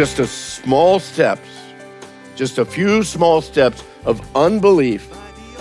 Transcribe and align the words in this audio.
just 0.00 0.18
a 0.18 0.26
small 0.26 0.98
steps, 0.98 1.46
just 2.34 2.56
a 2.56 2.64
few 2.64 3.02
small 3.02 3.42
steps 3.42 3.84
of 4.06 4.18
unbelief 4.34 5.14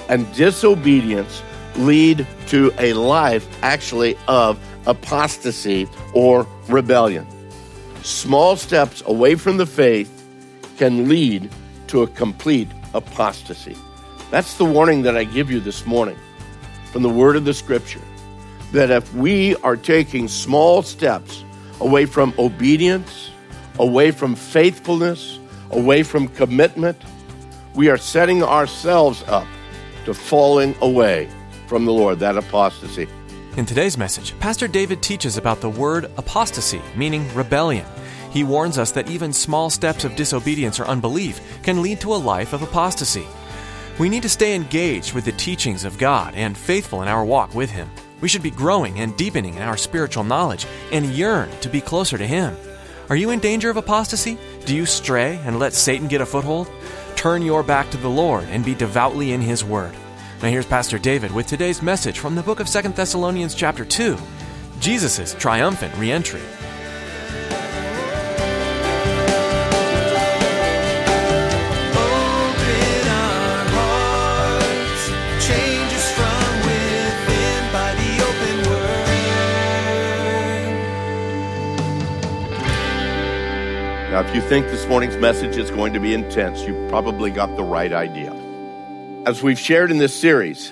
and 0.07 0.34
disobedience 0.34 1.43
lead 1.75 2.25
to 2.48 2.71
a 2.79 2.93
life 2.93 3.45
actually 3.63 4.17
of 4.29 4.57
apostasy 4.88 5.89
or 6.13 6.48
rebellion. 6.70 7.27
Small 8.03 8.55
steps 8.55 9.03
away 9.07 9.35
from 9.35 9.57
the 9.57 9.65
faith 9.65 10.09
can 10.77 11.09
lead 11.09 11.51
to 11.87 12.03
a 12.03 12.07
complete 12.07 12.70
apostasy. 12.93 13.76
That's 14.31 14.53
the 14.53 14.63
warning 14.63 15.01
that 15.01 15.17
I 15.17 15.26
give 15.26 15.51
you 15.51 15.59
this 15.59 15.85
morning 15.85 16.17
from 16.93 17.03
the 17.03 17.09
word 17.09 17.35
of 17.35 17.43
the 17.43 17.53
scripture 17.53 17.99
that 18.71 18.90
if 18.90 19.13
we 19.13 19.57
are 19.57 19.76
taking 19.76 20.29
small 20.29 20.81
steps 20.81 21.43
away 21.81 22.05
from 22.05 22.34
obedience, 22.40 23.29
away 23.80 24.12
from 24.12 24.35
faithfulness, 24.35 25.40
away 25.72 26.04
from 26.04 26.27
commitment, 26.27 27.02
we 27.74 27.90
are 27.90 27.98
setting 27.98 28.44
ourselves 28.44 29.24
up 29.27 29.48
to 30.05 30.13
falling 30.13 30.76
away 30.82 31.30
from 31.68 31.86
the 31.86 31.94
Lord, 31.94 32.20
that 32.20 32.38
apostasy. 32.38 33.08
In 33.58 33.66
today's 33.66 33.98
message, 33.98 34.38
Pastor 34.40 34.68
David 34.68 35.02
teaches 35.02 35.38
about 35.38 35.62
the 35.62 35.70
word 35.70 36.05
apostasy, 36.18 36.82
meaning 36.96 37.32
rebellion. 37.34 37.86
He 38.32 38.44
warns 38.44 38.77
us 38.77 38.91
that 38.91 39.10
even 39.10 39.34
small 39.34 39.70
steps 39.70 40.04
of 40.04 40.16
disobedience 40.16 40.80
or 40.80 40.86
unbelief 40.86 41.41
can 41.64 41.82
lead 41.82 41.99
to 42.02 42.14
a 42.14 42.18
life 42.18 42.54
of 42.54 42.62
apostasy. 42.62 43.26
We 43.98 44.10
need 44.10 44.24
to 44.24 44.30
stay 44.30 44.55
engaged 44.55 45.14
with 45.14 45.26
the 45.26 45.32
teachings 45.34 45.84
of 45.84 45.98
God 45.98 46.36
and 46.36 46.58
faithful 46.58 47.02
in 47.02 47.08
our 47.08 47.26
walk 47.26 47.54
with 47.54 47.70
Him. 47.70 47.90
We 48.21 48.30
should 48.30 48.43
be 48.43 48.52
growing 48.52 48.99
and 48.99 49.18
deepening 49.18 49.55
in 49.55 49.62
our 49.62 49.77
spiritual 49.77 50.24
knowledge 50.24 50.66
and 50.91 51.05
yearn 51.08 51.49
to 51.62 51.70
be 51.70 51.82
closer 51.82 52.18
to 52.18 52.27
Him. 52.27 52.55
Are 53.10 53.15
you 53.15 53.32
in 53.32 53.40
danger 53.40 53.71
of 53.71 53.77
apostasy? 53.77 54.38
Do 54.65 54.76
you 54.76 54.85
stray 54.85 55.41
and 55.43 55.57
let 55.57 55.74
Satan 55.74 56.07
get 56.07 56.21
a 56.21 56.27
foothold? 56.27 56.70
Turn 57.15 57.41
your 57.41 57.63
back 57.63 57.90
to 57.90 57.98
the 57.98 58.07
Lord 58.07 58.43
and 58.49 58.63
be 58.63 58.76
devoutly 58.76 59.32
in 59.32 59.41
His 59.41 59.63
Word. 59.63 59.96
Now 60.43 60.49
here's 60.49 60.68
Pastor 60.68 60.99
David 60.99 61.32
with 61.32 61.48
today's 61.48 61.82
message 61.82 62.20
from 62.20 62.35
the 62.35 62.43
book 62.43 62.60
of 62.60 62.70
2 62.70 62.90
Thessalonians 62.90 63.55
chapter 63.55 63.84
2, 63.84 64.16
Jesus' 64.80 65.34
triumphant 65.34 65.97
reentry. 65.97 66.40
Open 66.40 66.59
Now, 84.09 84.22
if 84.22 84.34
you 84.34 84.42
think 84.42 84.66
this 84.66 84.88
morning's 84.88 85.18
message 85.18 85.56
is 85.56 85.70
going 85.70 85.94
to 85.94 86.00
be 86.00 86.16
intense, 86.16 86.62
you 86.64 86.74
probably 86.90 87.30
got 87.30 87.56
the 87.56 87.64
right 87.64 87.94
idea. 87.94 88.34
As 89.28 89.44
we've 89.44 89.59
shared 89.59 89.92
in 89.92 90.00
this 90.00 90.16
series, 90.16 90.72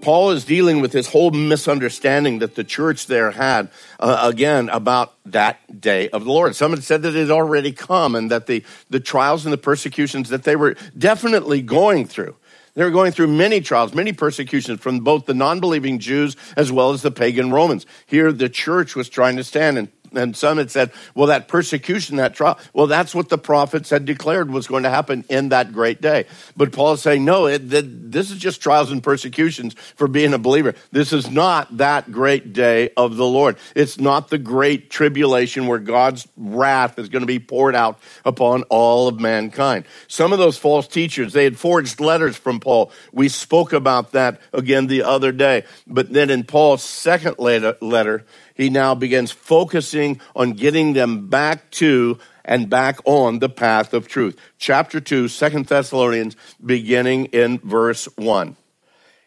Paul 0.00 0.30
is 0.30 0.46
dealing 0.46 0.80
with 0.80 0.90
this 0.90 1.06
whole 1.06 1.32
misunderstanding 1.32 2.38
that 2.38 2.54
the 2.54 2.64
church 2.64 3.08
there 3.08 3.30
had, 3.30 3.68
uh, 3.98 4.20
again, 4.22 4.70
about 4.70 5.12
that 5.26 5.82
day 5.82 6.08
of 6.08 6.24
the 6.24 6.32
Lord. 6.32 6.56
Some 6.56 6.70
had 6.70 6.82
said 6.82 7.02
that 7.02 7.14
it 7.14 7.20
had 7.20 7.30
already 7.30 7.72
come 7.72 8.14
and 8.14 8.30
that 8.30 8.46
the, 8.46 8.64
the 8.88 9.00
trials 9.00 9.44
and 9.44 9.52
the 9.52 9.58
persecutions 9.58 10.30
that 10.30 10.44
they 10.44 10.56
were 10.56 10.76
definitely 10.96 11.60
going 11.60 12.06
through. 12.06 12.36
They 12.72 12.84
were 12.84 12.90
going 12.90 13.12
through 13.12 13.26
many 13.26 13.60
trials, 13.60 13.92
many 13.92 14.14
persecutions 14.14 14.80
from 14.80 15.00
both 15.00 15.26
the 15.26 15.34
non 15.34 15.60
believing 15.60 15.98
Jews 15.98 16.36
as 16.56 16.72
well 16.72 16.92
as 16.92 17.02
the 17.02 17.10
pagan 17.10 17.50
Romans. 17.50 17.84
Here, 18.06 18.32
the 18.32 18.48
church 18.48 18.96
was 18.96 19.10
trying 19.10 19.36
to 19.36 19.44
stand 19.44 19.76
and 19.76 19.88
and 20.12 20.36
some 20.36 20.58
had 20.58 20.70
said, 20.70 20.90
well, 21.14 21.28
that 21.28 21.48
persecution, 21.48 22.16
that 22.16 22.34
trial, 22.34 22.58
well, 22.72 22.86
that's 22.86 23.14
what 23.14 23.28
the 23.28 23.38
prophets 23.38 23.90
had 23.90 24.04
declared 24.04 24.50
was 24.50 24.66
going 24.66 24.82
to 24.82 24.90
happen 24.90 25.24
in 25.28 25.50
that 25.50 25.72
great 25.72 26.00
day. 26.00 26.26
But 26.56 26.72
Paul 26.72 26.94
is 26.94 27.02
saying, 27.02 27.24
no, 27.24 27.46
it, 27.46 27.68
this 27.68 28.30
is 28.30 28.38
just 28.38 28.60
trials 28.60 28.90
and 28.90 29.02
persecutions 29.02 29.74
for 29.96 30.08
being 30.08 30.34
a 30.34 30.38
believer. 30.38 30.74
This 30.92 31.12
is 31.12 31.30
not 31.30 31.76
that 31.78 32.10
great 32.10 32.52
day 32.52 32.90
of 32.96 33.16
the 33.16 33.26
Lord. 33.26 33.56
It's 33.74 33.98
not 33.98 34.28
the 34.28 34.38
great 34.38 34.90
tribulation 34.90 35.66
where 35.66 35.78
God's 35.78 36.26
wrath 36.36 36.98
is 36.98 37.08
going 37.08 37.22
to 37.22 37.26
be 37.26 37.38
poured 37.38 37.74
out 37.74 37.98
upon 38.24 38.62
all 38.64 39.08
of 39.08 39.20
mankind. 39.20 39.84
Some 40.08 40.32
of 40.32 40.38
those 40.38 40.58
false 40.58 40.86
teachers, 40.86 41.32
they 41.32 41.44
had 41.44 41.58
forged 41.58 42.00
letters 42.00 42.36
from 42.36 42.60
Paul. 42.60 42.92
We 43.12 43.28
spoke 43.28 43.72
about 43.72 44.12
that 44.12 44.40
again 44.52 44.86
the 44.86 45.02
other 45.02 45.32
day. 45.32 45.64
But 45.86 46.12
then 46.12 46.30
in 46.30 46.44
Paul's 46.44 46.82
second 46.82 47.38
letter 47.38 48.24
he 48.60 48.68
now 48.68 48.94
begins 48.94 49.30
focusing 49.30 50.20
on 50.36 50.52
getting 50.52 50.92
them 50.92 51.28
back 51.28 51.70
to 51.70 52.18
and 52.44 52.68
back 52.68 52.98
on 53.06 53.38
the 53.38 53.48
path 53.48 53.94
of 53.94 54.06
truth. 54.06 54.36
Chapter 54.58 55.00
2, 55.00 55.28
2 55.28 55.62
Thessalonians, 55.62 56.36
beginning 56.64 57.26
in 57.26 57.58
verse 57.60 58.06
1. 58.16 58.56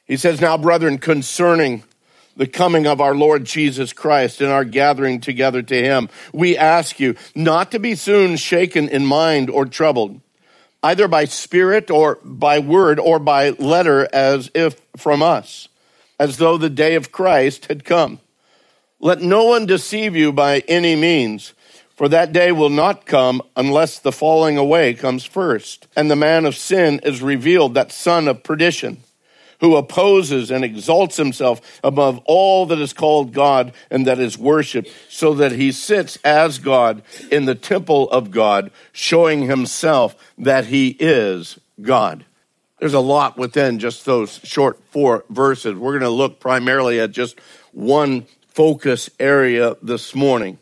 He 0.06 0.18
says, 0.18 0.40
Now, 0.40 0.58
brethren, 0.58 1.00
concerning 1.00 1.84
the 2.38 2.46
coming 2.46 2.86
of 2.86 3.02
our 3.02 3.16
Lord 3.16 3.46
Jesus 3.46 3.92
Christ 3.92 4.40
and 4.40 4.52
our 4.52 4.66
gathering 4.66 5.20
together 5.20 5.64
to 5.64 5.76
him, 5.76 6.10
we 6.32 6.56
ask 6.56 7.00
you 7.00 7.16
not 7.34 7.72
to 7.72 7.80
be 7.80 7.96
soon 7.96 8.36
shaken 8.36 8.88
in 8.88 9.04
mind 9.04 9.50
or 9.50 9.66
troubled, 9.66 10.22
either 10.84 11.08
by 11.08 11.26
spirit 11.26 11.90
or 11.90 12.20
by 12.24 12.60
word 12.60 13.00
or 13.00 13.18
by 13.18 13.50
letter, 13.52 14.08
as 14.14 14.52
if 14.54 14.80
from 14.96 15.24
us, 15.24 15.70
as 16.20 16.38
though 16.38 16.58
the 16.58 16.70
day 16.70 16.94
of 16.94 17.12
Christ 17.12 17.66
had 17.66 17.84
come. 17.84 18.20
Let 19.04 19.20
no 19.20 19.44
one 19.44 19.66
deceive 19.66 20.16
you 20.16 20.32
by 20.32 20.60
any 20.60 20.96
means, 20.96 21.52
for 21.94 22.08
that 22.08 22.32
day 22.32 22.54
will 22.54 22.70
not 22.70 23.06
come 23.06 23.42
unless 23.54 24.00
the 24.00 24.14
falling 24.14 24.58
away 24.58 24.94
comes 24.94 25.26
first, 25.26 25.90
and 25.94 26.10
the 26.10 26.16
man 26.16 26.46
of 26.46 26.56
sin 26.56 27.02
is 27.04 27.22
revealed, 27.22 27.74
that 27.74 27.92
son 27.92 28.30
of 28.30 28.44
perdition, 28.44 29.00
who 29.60 29.76
opposes 29.76 30.50
and 30.50 30.64
exalts 30.64 31.18
himself 31.18 31.82
above 31.84 32.22
all 32.24 32.66
that 32.68 32.80
is 32.80 32.94
called 32.94 33.34
God 33.34 33.74
and 33.92 34.08
that 34.08 34.20
is 34.20 34.38
worshiped, 34.38 34.90
so 35.10 35.34
that 35.34 35.52
he 35.52 35.74
sits 35.74 36.18
as 36.24 36.58
God 36.58 37.02
in 37.30 37.44
the 37.44 37.56
temple 37.56 38.10
of 38.10 38.32
God, 38.32 38.72
showing 38.94 39.48
himself 39.48 40.16
that 40.38 40.68
he 40.68 40.96
is 40.98 41.60
God. 41.82 42.24
There's 42.80 42.94
a 42.94 43.02
lot 43.02 43.38
within 43.38 43.80
just 43.80 44.06
those 44.06 44.40
short 44.46 44.82
four 44.92 45.26
verses. 45.30 45.76
We're 45.76 46.00
going 46.00 46.04
to 46.04 46.10
look 46.10 46.40
primarily 46.40 47.02
at 47.02 47.12
just 47.12 47.38
one 47.74 48.28
focus 48.54 49.10
area 49.20 49.76
this 49.82 50.16
morning. 50.16 50.60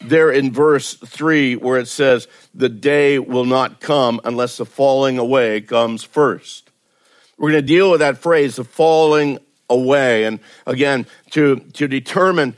There 0.00 0.30
in 0.30 0.52
verse 0.52 0.94
3, 0.94 1.56
where 1.56 1.78
it 1.78 1.88
says, 1.88 2.28
The 2.54 2.68
day 2.68 3.18
will 3.18 3.44
not 3.44 3.80
come 3.80 4.20
unless 4.24 4.58
the 4.58 4.66
falling 4.66 5.18
away 5.18 5.60
comes 5.60 6.02
first. 6.04 6.70
We're 7.38 7.50
going 7.50 7.62
to 7.62 7.66
deal 7.66 7.90
with 7.90 8.00
that 8.00 8.18
phrase, 8.18 8.56
the 8.56 8.64
falling 8.64 9.38
away. 9.68 10.24
And 10.24 10.40
again, 10.66 11.06
to, 11.30 11.56
to 11.74 11.88
determine 11.88 12.56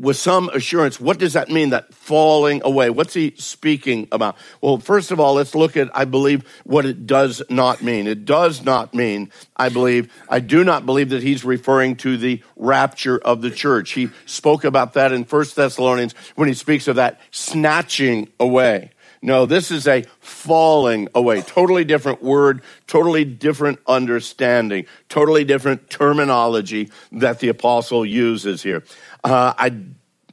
with 0.00 0.16
some 0.16 0.48
assurance, 0.48 0.98
what 0.98 1.18
does 1.18 1.34
that 1.34 1.50
mean, 1.50 1.70
that 1.70 1.92
falling 1.92 2.62
away? 2.64 2.88
What's 2.88 3.12
he 3.12 3.34
speaking 3.36 4.08
about? 4.10 4.36
Well, 4.62 4.78
first 4.78 5.10
of 5.10 5.20
all, 5.20 5.34
let's 5.34 5.54
look 5.54 5.76
at, 5.76 5.90
I 5.94 6.06
believe, 6.06 6.42
what 6.64 6.86
it 6.86 7.06
does 7.06 7.42
not 7.50 7.82
mean. 7.82 8.06
It 8.06 8.24
does 8.24 8.64
not 8.64 8.94
mean, 8.94 9.30
I 9.56 9.68
believe, 9.68 10.10
I 10.28 10.40
do 10.40 10.64
not 10.64 10.86
believe 10.86 11.10
that 11.10 11.22
he's 11.22 11.44
referring 11.44 11.96
to 11.96 12.16
the 12.16 12.42
rapture 12.56 13.18
of 13.18 13.42
the 13.42 13.50
church. 13.50 13.92
He 13.92 14.08
spoke 14.24 14.64
about 14.64 14.94
that 14.94 15.12
in 15.12 15.24
First 15.24 15.54
Thessalonians 15.54 16.14
when 16.34 16.48
he 16.48 16.54
speaks 16.54 16.88
of 16.88 16.96
that 16.96 17.20
snatching 17.30 18.28
away. 18.40 18.92
No, 19.22 19.44
this 19.44 19.70
is 19.70 19.86
a 19.86 20.04
falling 20.20 21.08
away. 21.14 21.42
Totally 21.42 21.84
different 21.84 22.22
word, 22.22 22.62
totally 22.86 23.26
different 23.26 23.78
understanding, 23.86 24.86
totally 25.10 25.44
different 25.44 25.90
terminology 25.90 26.90
that 27.12 27.38
the 27.40 27.48
apostle 27.48 28.06
uses 28.06 28.62
here. 28.62 28.82
Uh, 29.22 29.52
I, 29.56 29.76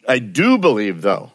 I 0.08 0.20
do 0.20 0.58
believe, 0.58 1.02
though, 1.02 1.32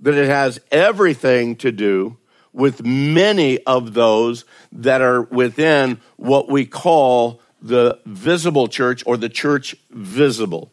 that 0.00 0.14
it 0.14 0.28
has 0.28 0.60
everything 0.70 1.56
to 1.56 1.72
do 1.72 2.18
with 2.52 2.84
many 2.84 3.58
of 3.64 3.94
those 3.94 4.44
that 4.70 5.00
are 5.00 5.22
within 5.22 6.00
what 6.16 6.48
we 6.48 6.64
call 6.64 7.40
the 7.60 7.98
visible 8.04 8.68
church 8.68 9.02
or 9.06 9.16
the 9.16 9.28
church 9.28 9.74
visible. 9.90 10.70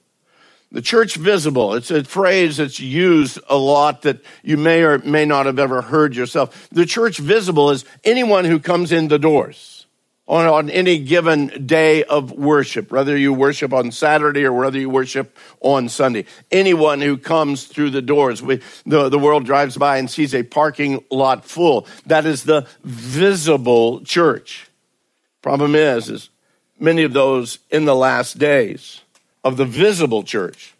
The 0.71 0.81
church 0.81 1.15
visible, 1.15 1.73
it's 1.73 1.91
a 1.91 2.03
phrase 2.03 2.57
that's 2.57 2.79
used 2.79 3.39
a 3.49 3.57
lot 3.57 4.03
that 4.03 4.19
you 4.41 4.55
may 4.55 4.83
or 4.83 4.99
may 4.99 5.25
not 5.25 5.45
have 5.45 5.59
ever 5.59 5.81
heard 5.81 6.15
yourself. 6.15 6.69
The 6.69 6.85
church 6.85 7.17
visible 7.17 7.71
is 7.71 7.83
anyone 8.05 8.45
who 8.45 8.59
comes 8.59 8.91
in 8.91 9.09
the 9.09 9.19
doors 9.19 9.80
on, 10.27 10.45
on 10.45 10.69
any 10.69 10.99
given 10.99 11.65
day 11.65 12.03
of 12.03 12.31
worship, 12.31 12.91
whether 12.91 13.17
you 13.17 13.33
worship 13.33 13.73
on 13.73 13.91
Saturday 13.91 14.45
or 14.45 14.53
whether 14.53 14.79
you 14.79 14.89
worship 14.89 15.37
on 15.59 15.89
Sunday. 15.89 16.25
Anyone 16.51 17.01
who 17.01 17.17
comes 17.17 17.65
through 17.65 17.89
the 17.89 18.01
doors, 18.01 18.41
we, 18.41 18.61
the, 18.85 19.09
the 19.09 19.19
world 19.19 19.45
drives 19.45 19.77
by 19.77 19.97
and 19.97 20.09
sees 20.09 20.33
a 20.33 20.43
parking 20.43 21.03
lot 21.09 21.43
full. 21.43 21.87
That 22.05 22.25
is 22.25 22.43
the 22.43 22.67
visible 22.83 24.03
church. 24.05 24.69
Problem 25.41 25.75
is, 25.75 26.09
is 26.09 26.29
many 26.79 27.03
of 27.03 27.13
those 27.13 27.59
in 27.69 27.85
the 27.85 27.95
last 27.95 28.37
days 28.37 29.01
of 29.43 29.57
the 29.57 29.65
visible 29.65 30.23
church. 30.23 30.73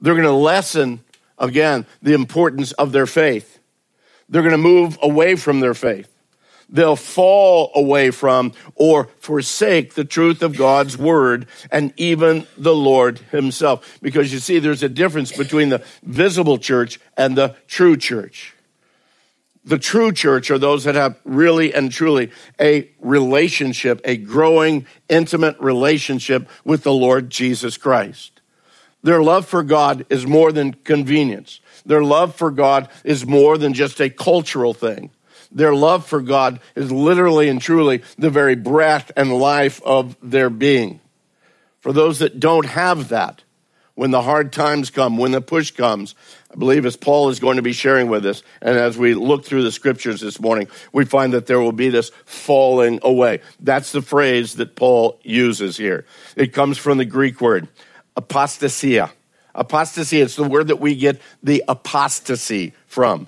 They're 0.00 0.14
going 0.14 0.24
to 0.24 0.32
lessen, 0.32 1.00
again, 1.38 1.86
the 2.02 2.14
importance 2.14 2.72
of 2.72 2.92
their 2.92 3.06
faith. 3.06 3.58
They're 4.28 4.42
going 4.42 4.52
to 4.52 4.58
move 4.58 4.98
away 5.02 5.34
from 5.36 5.60
their 5.60 5.74
faith. 5.74 6.08
They'll 6.72 6.96
fall 6.96 7.72
away 7.74 8.12
from 8.12 8.52
or 8.76 9.08
forsake 9.18 9.94
the 9.94 10.04
truth 10.04 10.42
of 10.42 10.56
God's 10.56 10.96
word 10.96 11.46
and 11.70 11.92
even 11.96 12.46
the 12.56 12.74
Lord 12.74 13.18
himself. 13.18 13.98
Because 14.00 14.32
you 14.32 14.38
see, 14.38 14.60
there's 14.60 14.84
a 14.84 14.88
difference 14.88 15.32
between 15.32 15.70
the 15.70 15.84
visible 16.04 16.58
church 16.58 17.00
and 17.16 17.36
the 17.36 17.56
true 17.66 17.96
church. 17.96 18.54
The 19.64 19.78
true 19.78 20.12
church 20.12 20.50
are 20.50 20.58
those 20.58 20.84
that 20.84 20.94
have 20.94 21.18
really 21.24 21.74
and 21.74 21.92
truly 21.92 22.30
a 22.58 22.88
relationship, 23.00 24.00
a 24.04 24.16
growing, 24.16 24.86
intimate 25.08 25.58
relationship 25.60 26.48
with 26.64 26.82
the 26.82 26.94
Lord 26.94 27.30
Jesus 27.30 27.76
Christ. 27.76 28.40
Their 29.02 29.22
love 29.22 29.46
for 29.46 29.62
God 29.62 30.06
is 30.08 30.26
more 30.26 30.52
than 30.52 30.74
convenience. 30.74 31.60
Their 31.84 32.02
love 32.02 32.34
for 32.34 32.50
God 32.50 32.88
is 33.04 33.26
more 33.26 33.58
than 33.58 33.74
just 33.74 34.00
a 34.00 34.08
cultural 34.08 34.72
thing. 34.72 35.10
Their 35.52 35.74
love 35.74 36.06
for 36.06 36.20
God 36.20 36.60
is 36.76 36.92
literally 36.92 37.48
and 37.48 37.60
truly 37.60 38.02
the 38.16 38.30
very 38.30 38.54
breath 38.54 39.10
and 39.16 39.32
life 39.32 39.82
of 39.82 40.16
their 40.22 40.50
being. 40.50 41.00
For 41.80 41.92
those 41.92 42.18
that 42.20 42.38
don't 42.38 42.66
have 42.66 43.08
that, 43.08 43.42
when 43.94 44.12
the 44.12 44.22
hard 44.22 44.52
times 44.52 44.90
come, 44.90 45.18
when 45.18 45.32
the 45.32 45.40
push 45.40 45.72
comes, 45.72 46.14
I 46.50 46.56
believe 46.56 46.86
as 46.86 46.96
Paul 46.96 47.28
is 47.28 47.40
going 47.40 47.56
to 47.56 47.62
be 47.62 47.72
sharing 47.72 48.08
with 48.08 48.24
us, 48.24 48.42
and 48.62 48.78
as 48.78 48.96
we 48.96 49.14
look 49.14 49.44
through 49.44 49.62
the 49.62 49.72
scriptures 49.72 50.20
this 50.20 50.40
morning, 50.40 50.68
we 50.92 51.04
find 51.04 51.32
that 51.32 51.46
there 51.46 51.60
will 51.60 51.72
be 51.72 51.90
this 51.90 52.10
falling 52.24 53.00
away. 53.02 53.40
That's 53.60 53.92
the 53.92 54.02
phrase 54.02 54.54
that 54.54 54.76
Paul 54.76 55.18
uses 55.22 55.76
here. 55.76 56.06
It 56.36 56.52
comes 56.52 56.78
from 56.78 56.98
the 56.98 57.04
Greek 57.04 57.40
word 57.40 57.68
apostasia. 58.16 59.10
Apostasy, 59.54 60.20
it's 60.20 60.36
the 60.36 60.44
word 60.44 60.68
that 60.68 60.80
we 60.80 60.94
get 60.94 61.20
the 61.42 61.64
apostasy 61.66 62.72
from 62.86 63.26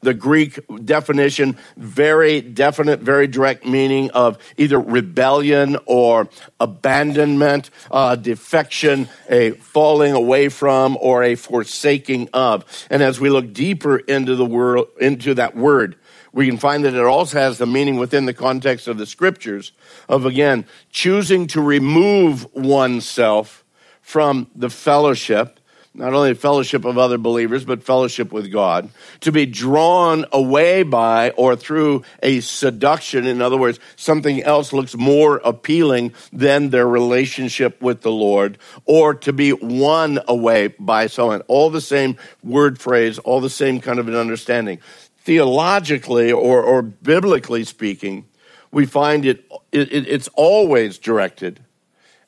the 0.00 0.14
Greek 0.14 0.60
definition, 0.84 1.56
very 1.76 2.40
definite, 2.40 3.00
very 3.00 3.26
direct 3.26 3.64
meaning 3.64 4.10
of 4.10 4.38
either 4.56 4.78
rebellion 4.78 5.76
or 5.86 6.28
abandonment, 6.60 7.70
uh, 7.90 8.16
defection, 8.16 9.08
a 9.28 9.52
falling 9.52 10.12
away 10.12 10.48
from, 10.48 10.96
or 11.00 11.22
a 11.22 11.34
forsaking 11.34 12.28
of. 12.32 12.64
And 12.90 13.02
as 13.02 13.20
we 13.20 13.30
look 13.30 13.52
deeper 13.52 13.98
into 13.98 14.36
the 14.36 14.46
world, 14.46 14.88
into 15.00 15.34
that 15.34 15.56
word, 15.56 15.96
we 16.32 16.46
can 16.46 16.58
find 16.58 16.84
that 16.84 16.94
it 16.94 17.04
also 17.04 17.38
has 17.38 17.58
the 17.58 17.66
meaning 17.66 17.96
within 17.96 18.26
the 18.26 18.34
context 18.34 18.86
of 18.86 18.98
the 18.98 19.06
scriptures 19.06 19.72
of 20.08 20.26
again 20.26 20.66
choosing 20.90 21.46
to 21.48 21.60
remove 21.60 22.46
oneself 22.54 23.64
from 24.00 24.48
the 24.54 24.70
fellowship 24.70 25.57
not 25.98 26.14
only 26.14 26.32
fellowship 26.34 26.84
of 26.84 26.96
other 26.96 27.18
believers, 27.18 27.64
but 27.64 27.82
fellowship 27.82 28.32
with 28.32 28.52
God, 28.52 28.88
to 29.20 29.32
be 29.32 29.46
drawn 29.46 30.24
away 30.32 30.84
by 30.84 31.30
or 31.30 31.56
through 31.56 32.04
a 32.22 32.40
seduction. 32.40 33.26
In 33.26 33.42
other 33.42 33.56
words, 33.56 33.80
something 33.96 34.42
else 34.42 34.72
looks 34.72 34.96
more 34.96 35.38
appealing 35.44 36.12
than 36.32 36.70
their 36.70 36.86
relationship 36.86 37.82
with 37.82 38.02
the 38.02 38.12
Lord, 38.12 38.58
or 38.84 39.12
to 39.14 39.32
be 39.32 39.52
won 39.52 40.20
away 40.28 40.68
by 40.78 41.08
someone. 41.08 41.40
All 41.42 41.68
the 41.68 41.80
same 41.80 42.16
word 42.44 42.78
phrase, 42.78 43.18
all 43.18 43.40
the 43.40 43.50
same 43.50 43.80
kind 43.80 43.98
of 43.98 44.06
an 44.06 44.14
understanding. 44.14 44.78
Theologically 45.18 46.30
or, 46.30 46.62
or 46.62 46.80
biblically 46.80 47.64
speaking, 47.64 48.24
we 48.70 48.86
find 48.86 49.26
it, 49.26 49.44
it 49.72 49.90
it's 49.92 50.28
always 50.34 50.96
directed 50.98 51.60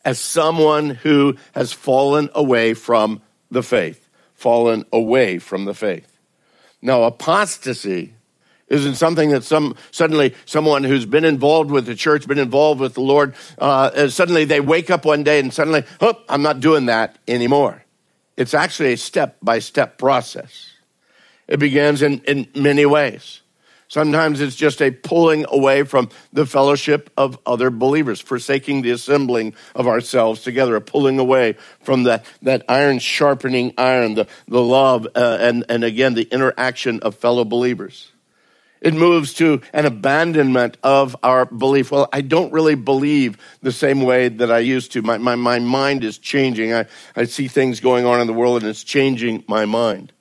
as 0.04 0.18
someone 0.18 0.90
who 0.90 1.36
has 1.52 1.72
fallen 1.72 2.30
away 2.34 2.74
from 2.74 3.22
the 3.50 3.62
faith, 3.62 4.08
fallen 4.34 4.84
away 4.92 5.38
from 5.38 5.64
the 5.64 5.74
faith. 5.74 6.18
Now, 6.82 7.02
apostasy 7.02 8.14
isn't 8.68 8.94
something 8.94 9.30
that 9.30 9.44
some 9.44 9.74
suddenly 9.90 10.34
someone 10.46 10.84
who's 10.84 11.04
been 11.04 11.24
involved 11.24 11.70
with 11.70 11.86
the 11.86 11.94
church, 11.94 12.26
been 12.26 12.38
involved 12.38 12.80
with 12.80 12.94
the 12.94 13.00
Lord, 13.00 13.34
uh, 13.58 14.08
suddenly 14.08 14.44
they 14.44 14.60
wake 14.60 14.90
up 14.90 15.04
one 15.04 15.24
day 15.24 15.40
and 15.40 15.52
suddenly, 15.52 15.84
oh, 16.00 16.14
I'm 16.28 16.42
not 16.42 16.60
doing 16.60 16.86
that 16.86 17.18
anymore. 17.26 17.84
It's 18.36 18.54
actually 18.54 18.92
a 18.94 18.96
step 18.96 19.36
by 19.42 19.58
step 19.58 19.98
process. 19.98 20.70
It 21.48 21.58
begins 21.58 22.00
in, 22.00 22.20
in 22.20 22.46
many 22.54 22.86
ways. 22.86 23.39
Sometimes 23.90 24.40
it's 24.40 24.54
just 24.54 24.80
a 24.82 24.92
pulling 24.92 25.46
away 25.48 25.82
from 25.82 26.10
the 26.32 26.46
fellowship 26.46 27.10
of 27.16 27.40
other 27.44 27.70
believers, 27.70 28.20
forsaking 28.20 28.82
the 28.82 28.92
assembling 28.92 29.52
of 29.74 29.88
ourselves 29.88 30.42
together, 30.42 30.76
a 30.76 30.80
pulling 30.80 31.18
away 31.18 31.56
from 31.80 32.04
that, 32.04 32.24
that 32.42 32.64
iron 32.68 33.00
sharpening 33.00 33.74
iron, 33.76 34.14
the, 34.14 34.28
the 34.46 34.62
love, 34.62 35.08
uh, 35.16 35.38
and, 35.40 35.64
and 35.68 35.82
again, 35.82 36.14
the 36.14 36.22
interaction 36.22 37.00
of 37.00 37.16
fellow 37.16 37.44
believers. 37.44 38.12
It 38.80 38.94
moves 38.94 39.34
to 39.34 39.60
an 39.72 39.86
abandonment 39.86 40.76
of 40.84 41.16
our 41.24 41.44
belief. 41.44 41.90
Well, 41.90 42.08
I 42.12 42.20
don't 42.20 42.52
really 42.52 42.76
believe 42.76 43.38
the 43.60 43.72
same 43.72 44.02
way 44.02 44.28
that 44.28 44.52
I 44.52 44.60
used 44.60 44.92
to. 44.92 45.02
My, 45.02 45.18
my, 45.18 45.34
my 45.34 45.58
mind 45.58 46.04
is 46.04 46.16
changing. 46.16 46.72
I, 46.72 46.86
I 47.16 47.24
see 47.24 47.48
things 47.48 47.80
going 47.80 48.06
on 48.06 48.20
in 48.20 48.28
the 48.28 48.34
world 48.34 48.62
and 48.62 48.70
it's 48.70 48.84
changing 48.84 49.42
my 49.48 49.64
mind 49.64 50.12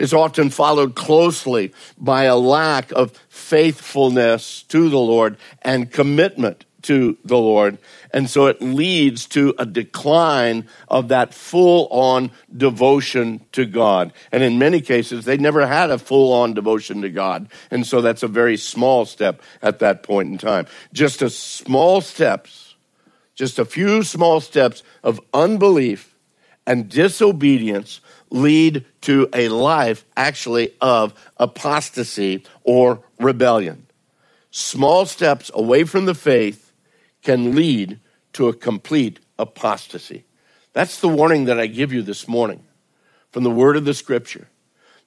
is 0.00 0.14
often 0.14 0.50
followed 0.50 0.96
closely 0.96 1.72
by 1.98 2.24
a 2.24 2.36
lack 2.36 2.90
of 2.92 3.12
faithfulness 3.28 4.62
to 4.64 4.88
the 4.88 4.98
Lord 4.98 5.36
and 5.62 5.90
commitment 5.90 6.64
to 6.82 7.18
the 7.24 7.36
Lord. 7.36 7.76
And 8.10 8.28
so 8.28 8.46
it 8.46 8.62
leads 8.62 9.26
to 9.28 9.54
a 9.58 9.66
decline 9.66 10.66
of 10.88 11.08
that 11.08 11.34
full 11.34 11.86
on 11.88 12.30
devotion 12.56 13.44
to 13.52 13.66
God. 13.66 14.14
And 14.32 14.42
in 14.42 14.58
many 14.58 14.80
cases, 14.80 15.26
they 15.26 15.36
never 15.36 15.66
had 15.66 15.90
a 15.90 15.98
full 15.98 16.32
on 16.32 16.54
devotion 16.54 17.02
to 17.02 17.10
God. 17.10 17.48
And 17.70 17.86
so 17.86 18.00
that's 18.00 18.22
a 18.22 18.28
very 18.28 18.56
small 18.56 19.04
step 19.04 19.42
at 19.60 19.80
that 19.80 20.02
point 20.02 20.30
in 20.30 20.38
time. 20.38 20.66
Just 20.94 21.20
a 21.20 21.28
small 21.28 22.00
steps, 22.00 22.74
just 23.34 23.58
a 23.58 23.66
few 23.66 24.02
small 24.02 24.40
steps 24.40 24.82
of 25.02 25.20
unbelief 25.34 26.16
and 26.66 26.88
disobedience 26.88 28.00
lead 28.30 28.84
to 29.02 29.28
a 29.34 29.48
life 29.48 30.04
actually 30.16 30.74
of 30.80 31.14
apostasy 31.36 32.44
or 32.62 33.02
rebellion. 33.18 33.86
Small 34.50 35.06
steps 35.06 35.50
away 35.54 35.84
from 35.84 36.06
the 36.06 36.14
faith 36.14 36.72
can 37.22 37.54
lead 37.54 38.00
to 38.32 38.48
a 38.48 38.54
complete 38.54 39.20
apostasy. 39.38 40.24
That's 40.72 41.00
the 41.00 41.08
warning 41.08 41.46
that 41.46 41.60
I 41.60 41.66
give 41.66 41.92
you 41.92 42.02
this 42.02 42.28
morning 42.28 42.62
from 43.32 43.44
the 43.44 43.50
word 43.50 43.76
of 43.76 43.84
the 43.84 43.94
scripture. 43.94 44.48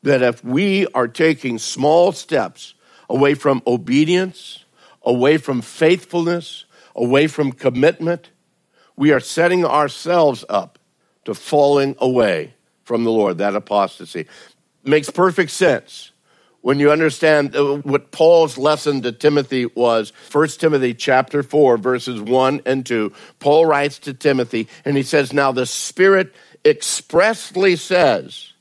That 0.03 0.21
if 0.21 0.43
we 0.43 0.87
are 0.87 1.07
taking 1.07 1.57
small 1.57 2.11
steps 2.11 2.73
away 3.09 3.35
from 3.35 3.61
obedience, 3.65 4.65
away 5.01 5.37
from 5.37 5.61
faithfulness, 5.61 6.65
away 6.95 7.27
from 7.27 7.53
commitment, 7.53 8.29
we 8.95 9.11
are 9.11 9.19
setting 9.19 9.65
ourselves 9.65 10.43
up 10.49 10.77
to 11.25 11.33
falling 11.33 11.95
away 11.99 12.53
from 12.83 13.03
the 13.03 13.11
Lord, 13.11 13.37
that 13.37 13.55
apostasy. 13.55 14.27
Makes 14.83 15.09
perfect 15.09 15.51
sense 15.51 16.11
when 16.61 16.79
you 16.79 16.91
understand 16.91 17.53
what 17.83 18.11
Paul's 18.11 18.57
lesson 18.57 19.01
to 19.01 19.11
Timothy 19.11 19.65
was. 19.65 20.13
1 20.31 20.47
Timothy 20.59 20.93
chapter 20.93 21.43
4 21.43 21.77
verses 21.77 22.21
1 22.21 22.61
and 22.65 22.85
2. 22.85 23.11
Paul 23.39 23.65
writes 23.65 23.99
to 23.99 24.13
Timothy 24.13 24.67
and 24.85 24.95
he 24.97 25.03
says, 25.03 25.33
"Now 25.33 25.51
the 25.51 25.65
Spirit 25.65 26.33
expressly 26.65 27.75
says 27.75 28.53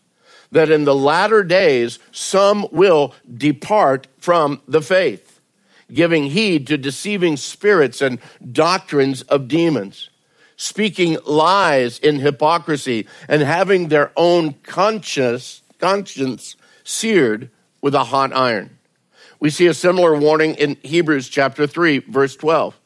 that 0.51 0.71
in 0.71 0.85
the 0.85 0.95
latter 0.95 1.45
days 1.45 1.99
some 2.11 2.67
will 2.73 3.15
depart 3.37 4.07
from 4.19 4.61
the 4.69 4.83
faith, 4.83 5.41
giving 5.93 6.25
heed 6.27 6.67
to 6.67 6.77
deceiving 6.77 7.37
spirits 7.37 8.01
and 8.01 8.19
doctrines 8.53 9.23
of 9.23 9.49
demons." 9.49 10.11
Speaking 10.63 11.19
lies 11.27 11.99
in 11.99 12.21
hypocrisy, 12.21 13.05
and 13.29 13.43
having 13.43 13.89
their 13.89 14.13
own 14.17 14.53
conscience, 14.63 15.61
conscience 15.81 16.55
seared 16.85 17.51
with 17.81 17.97
a 17.97 18.05
hot 18.05 18.33
iron. 18.33 18.79
We 19.41 19.51
see 19.51 19.67
a 19.67 19.75
similar 19.75 20.17
warning 20.17 20.55
in 20.55 20.77
Hebrews 20.85 21.29
chapter 21.29 21.67
3, 21.67 21.99
verse 21.99 22.37
12. 22.37 22.79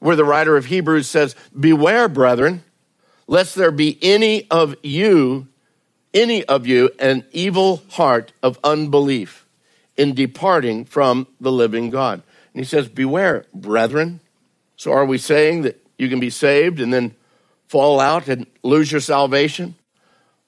where 0.00 0.16
the 0.16 0.24
writer 0.24 0.56
of 0.56 0.66
Hebrews 0.66 1.08
says, 1.08 1.34
Beware, 1.58 2.08
brethren, 2.08 2.62
lest 3.26 3.54
there 3.54 3.70
be 3.70 3.98
any 4.02 4.48
of 4.50 4.74
you, 4.82 5.48
any 6.14 6.44
of 6.44 6.66
you, 6.66 6.90
an 6.98 7.24
evil 7.32 7.82
heart 7.90 8.32
of 8.42 8.58
unbelief 8.62 9.46
in 9.96 10.14
departing 10.14 10.84
from 10.84 11.26
the 11.40 11.52
living 11.52 11.90
God. 11.90 12.22
And 12.54 12.60
he 12.60 12.64
says, 12.64 12.88
Beware, 12.88 13.44
brethren. 13.52 14.20
So 14.76 14.92
are 14.92 15.04
we 15.04 15.18
saying 15.18 15.62
that 15.62 15.84
you 15.98 16.08
can 16.08 16.20
be 16.20 16.30
saved 16.30 16.80
and 16.80 16.92
then 16.92 17.14
fall 17.66 18.00
out 18.00 18.28
and 18.28 18.46
lose 18.62 18.90
your 18.90 19.00
salvation? 19.00 19.74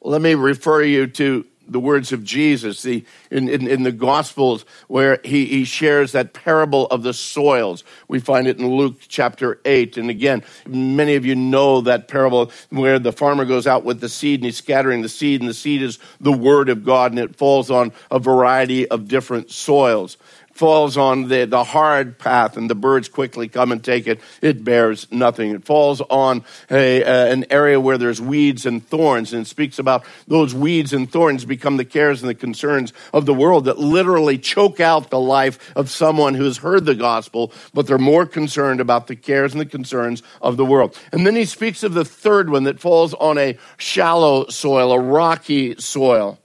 Let 0.01 0.23
me 0.23 0.35
refer 0.35 0.83
you 0.83 1.07
to 1.09 1.45
the 1.71 1.81
words 1.81 2.13
of 2.13 2.25
Jesus 2.25 2.83
the, 2.83 3.05
in, 3.31 3.49
in, 3.49 3.67
in, 3.69 3.85
the 3.85 3.93
Gospels 3.93 4.65
where 4.89 5.21
he, 5.25 5.47
he 5.47 5.65
shares 5.65 6.13
that 6.13 6.35
parable 6.35 6.87
of 6.87 7.05
the 7.05 7.15
soils. 7.15 7.85
We 8.09 8.19
find 8.19 8.49
it 8.49 8.59
in 8.59 8.67
Luke 8.67 8.97
chapter 9.07 9.61
8. 9.65 9.97
And 9.97 10.11
again, 10.11 10.43
many 10.67 11.15
of 11.15 11.25
you 11.25 11.37
know 11.37 11.81
that 11.83 12.09
parable 12.09 12.51
where 12.71 12.99
the 12.99 13.13
farmer 13.13 13.45
goes 13.45 13.69
out 13.69 13.85
with 13.85 14.01
the 14.01 14.09
seed 14.09 14.41
and 14.41 14.47
he's 14.47 14.57
scattering 14.57 15.03
the 15.03 15.09
seed, 15.09 15.41
and 15.41 15.49
the 15.49 15.55
seed 15.55 15.83
is 15.83 16.01
the 16.21 16.33
Word 16.33 16.69
of 16.69 16.85
God, 16.85 17.13
and 17.13 17.21
it 17.21 17.37
falls 17.37 17.71
on 17.71 17.93
a 18.11 18.19
variety 18.19 18.89
of 18.89 19.07
different 19.07 19.51
soils 19.51 20.17
falls 20.53 20.97
on 20.97 21.29
the, 21.29 21.47
the 21.47 21.65
hard 21.65 22.19
path 22.19 22.57
and 22.57 22.69
the 22.69 22.75
birds 22.75 23.09
quickly 23.09 23.49
come 23.49 23.73
and 23.73 23.83
take 23.83 24.07
it, 24.07 24.21
it 24.43 24.63
bears 24.63 25.07
nothing. 25.11 25.53
It 25.53 25.65
falls 25.65 26.01
on 26.03 26.45
a, 26.71 27.03
uh, 27.03 27.33
an 27.33 27.47
area 27.51 27.81
where 27.81 27.99
there's 27.99 28.21
weeds 28.21 28.67
and 28.67 28.87
thorns 28.87 29.33
and 29.33 29.43
it 29.43 29.47
speaks 29.47 29.79
about 29.79 30.05
those 30.29 30.55
weeds 30.55 30.93
and 30.93 31.11
thorns 31.11 31.45
become 31.45 31.77
the 31.77 31.85
cares 31.85 32.23
and 32.23 32.29
the 32.29 32.35
concerns 32.35 32.93
of 33.13 33.27
the 33.27 33.35
world 33.35 33.65
that 33.65 33.79
literally 33.79 34.39
choke 34.39 34.81
out 34.81 35.11
the 35.11 35.21
life 35.21 35.75
of 35.77 35.91
someone 35.91 36.35
who 36.35 36.45
has 36.45 36.59
heard 36.59 36.85
the 36.85 36.95
gospel, 36.95 37.53
but 37.73 37.87
they're 37.87 37.99
more 37.99 38.27
concerned 38.27 38.81
about 38.81 39.07
the 39.07 39.17
cares 39.17 39.53
and 39.53 39.61
the 39.61 39.67
concerns 39.67 40.23
of 40.43 40.57
the 40.57 40.65
world. 40.65 40.99
And 41.13 41.27
then 41.27 41.37
he 41.37 41.45
speaks 41.45 41.83
of 41.83 41.95
the 41.95 42.05
third 42.05 42.51
one 42.51 42.65
that 42.65 42.81
falls 42.81 43.15
on 43.15 43.39
a 43.39 43.57
shallow 43.79 44.49
soil, 44.49 44.93
a 44.93 44.99
rocky 44.99 45.77
soil. 45.77 46.39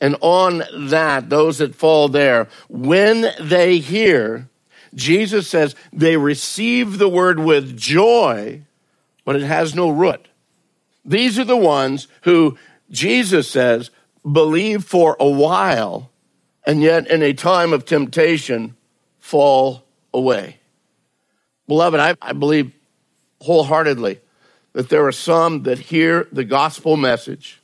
And 0.00 0.16
on 0.20 0.62
that, 0.90 1.28
those 1.28 1.58
that 1.58 1.74
fall 1.74 2.08
there, 2.08 2.48
when 2.68 3.32
they 3.40 3.78
hear, 3.78 4.48
Jesus 4.94 5.48
says 5.48 5.74
they 5.92 6.16
receive 6.16 6.98
the 6.98 7.08
word 7.08 7.40
with 7.40 7.76
joy, 7.76 8.62
but 9.24 9.36
it 9.36 9.42
has 9.42 9.74
no 9.74 9.90
root. 9.90 10.28
These 11.04 11.38
are 11.38 11.44
the 11.44 11.56
ones 11.56 12.06
who 12.22 12.56
Jesus 12.90 13.50
says 13.50 13.90
believe 14.30 14.84
for 14.84 15.16
a 15.18 15.28
while, 15.28 16.10
and 16.64 16.82
yet 16.82 17.08
in 17.08 17.22
a 17.22 17.32
time 17.32 17.72
of 17.72 17.84
temptation 17.84 18.76
fall 19.18 19.84
away. 20.14 20.58
Beloved, 21.66 22.00
I, 22.00 22.14
I 22.22 22.32
believe 22.32 22.72
wholeheartedly 23.40 24.20
that 24.72 24.88
there 24.88 25.06
are 25.06 25.12
some 25.12 25.64
that 25.64 25.78
hear 25.78 26.28
the 26.30 26.44
gospel 26.44 26.96
message, 26.96 27.60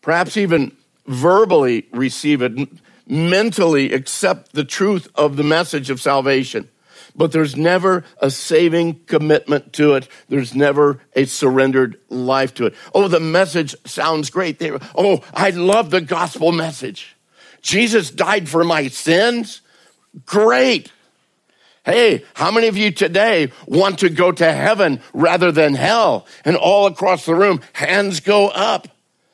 perhaps 0.00 0.36
even 0.36 0.76
verbally 1.06 1.88
receive 1.92 2.42
it, 2.42 2.68
mentally 3.06 3.92
accept 3.92 4.52
the 4.52 4.64
truth 4.64 5.08
of 5.14 5.36
the 5.36 5.42
message 5.42 5.90
of 5.90 6.00
salvation. 6.00 6.68
But 7.14 7.32
there's 7.32 7.56
never 7.56 8.04
a 8.20 8.30
saving 8.30 9.04
commitment 9.04 9.74
to 9.74 9.94
it. 9.94 10.08
There's 10.28 10.54
never 10.54 11.00
a 11.14 11.26
surrendered 11.26 12.00
life 12.08 12.54
to 12.54 12.66
it. 12.66 12.74
Oh, 12.94 13.08
the 13.08 13.20
message 13.20 13.74
sounds 13.84 14.30
great. 14.30 14.58
They, 14.58 14.70
oh, 14.94 15.20
I 15.34 15.50
love 15.50 15.90
the 15.90 16.00
gospel 16.00 16.52
message. 16.52 17.16
Jesus 17.60 18.10
died 18.10 18.48
for 18.48 18.64
my 18.64 18.88
sins. 18.88 19.60
Great. 20.24 20.90
Hey, 21.84 22.24
how 22.34 22.50
many 22.50 22.68
of 22.68 22.76
you 22.76 22.92
today 22.92 23.50
want 23.66 23.98
to 24.00 24.08
go 24.08 24.32
to 24.32 24.52
heaven 24.52 25.00
rather 25.12 25.52
than 25.52 25.74
hell? 25.74 26.26
And 26.44 26.56
all 26.56 26.86
across 26.86 27.26
the 27.26 27.34
room, 27.34 27.60
hands 27.72 28.20
go 28.20 28.48
up 28.48 28.88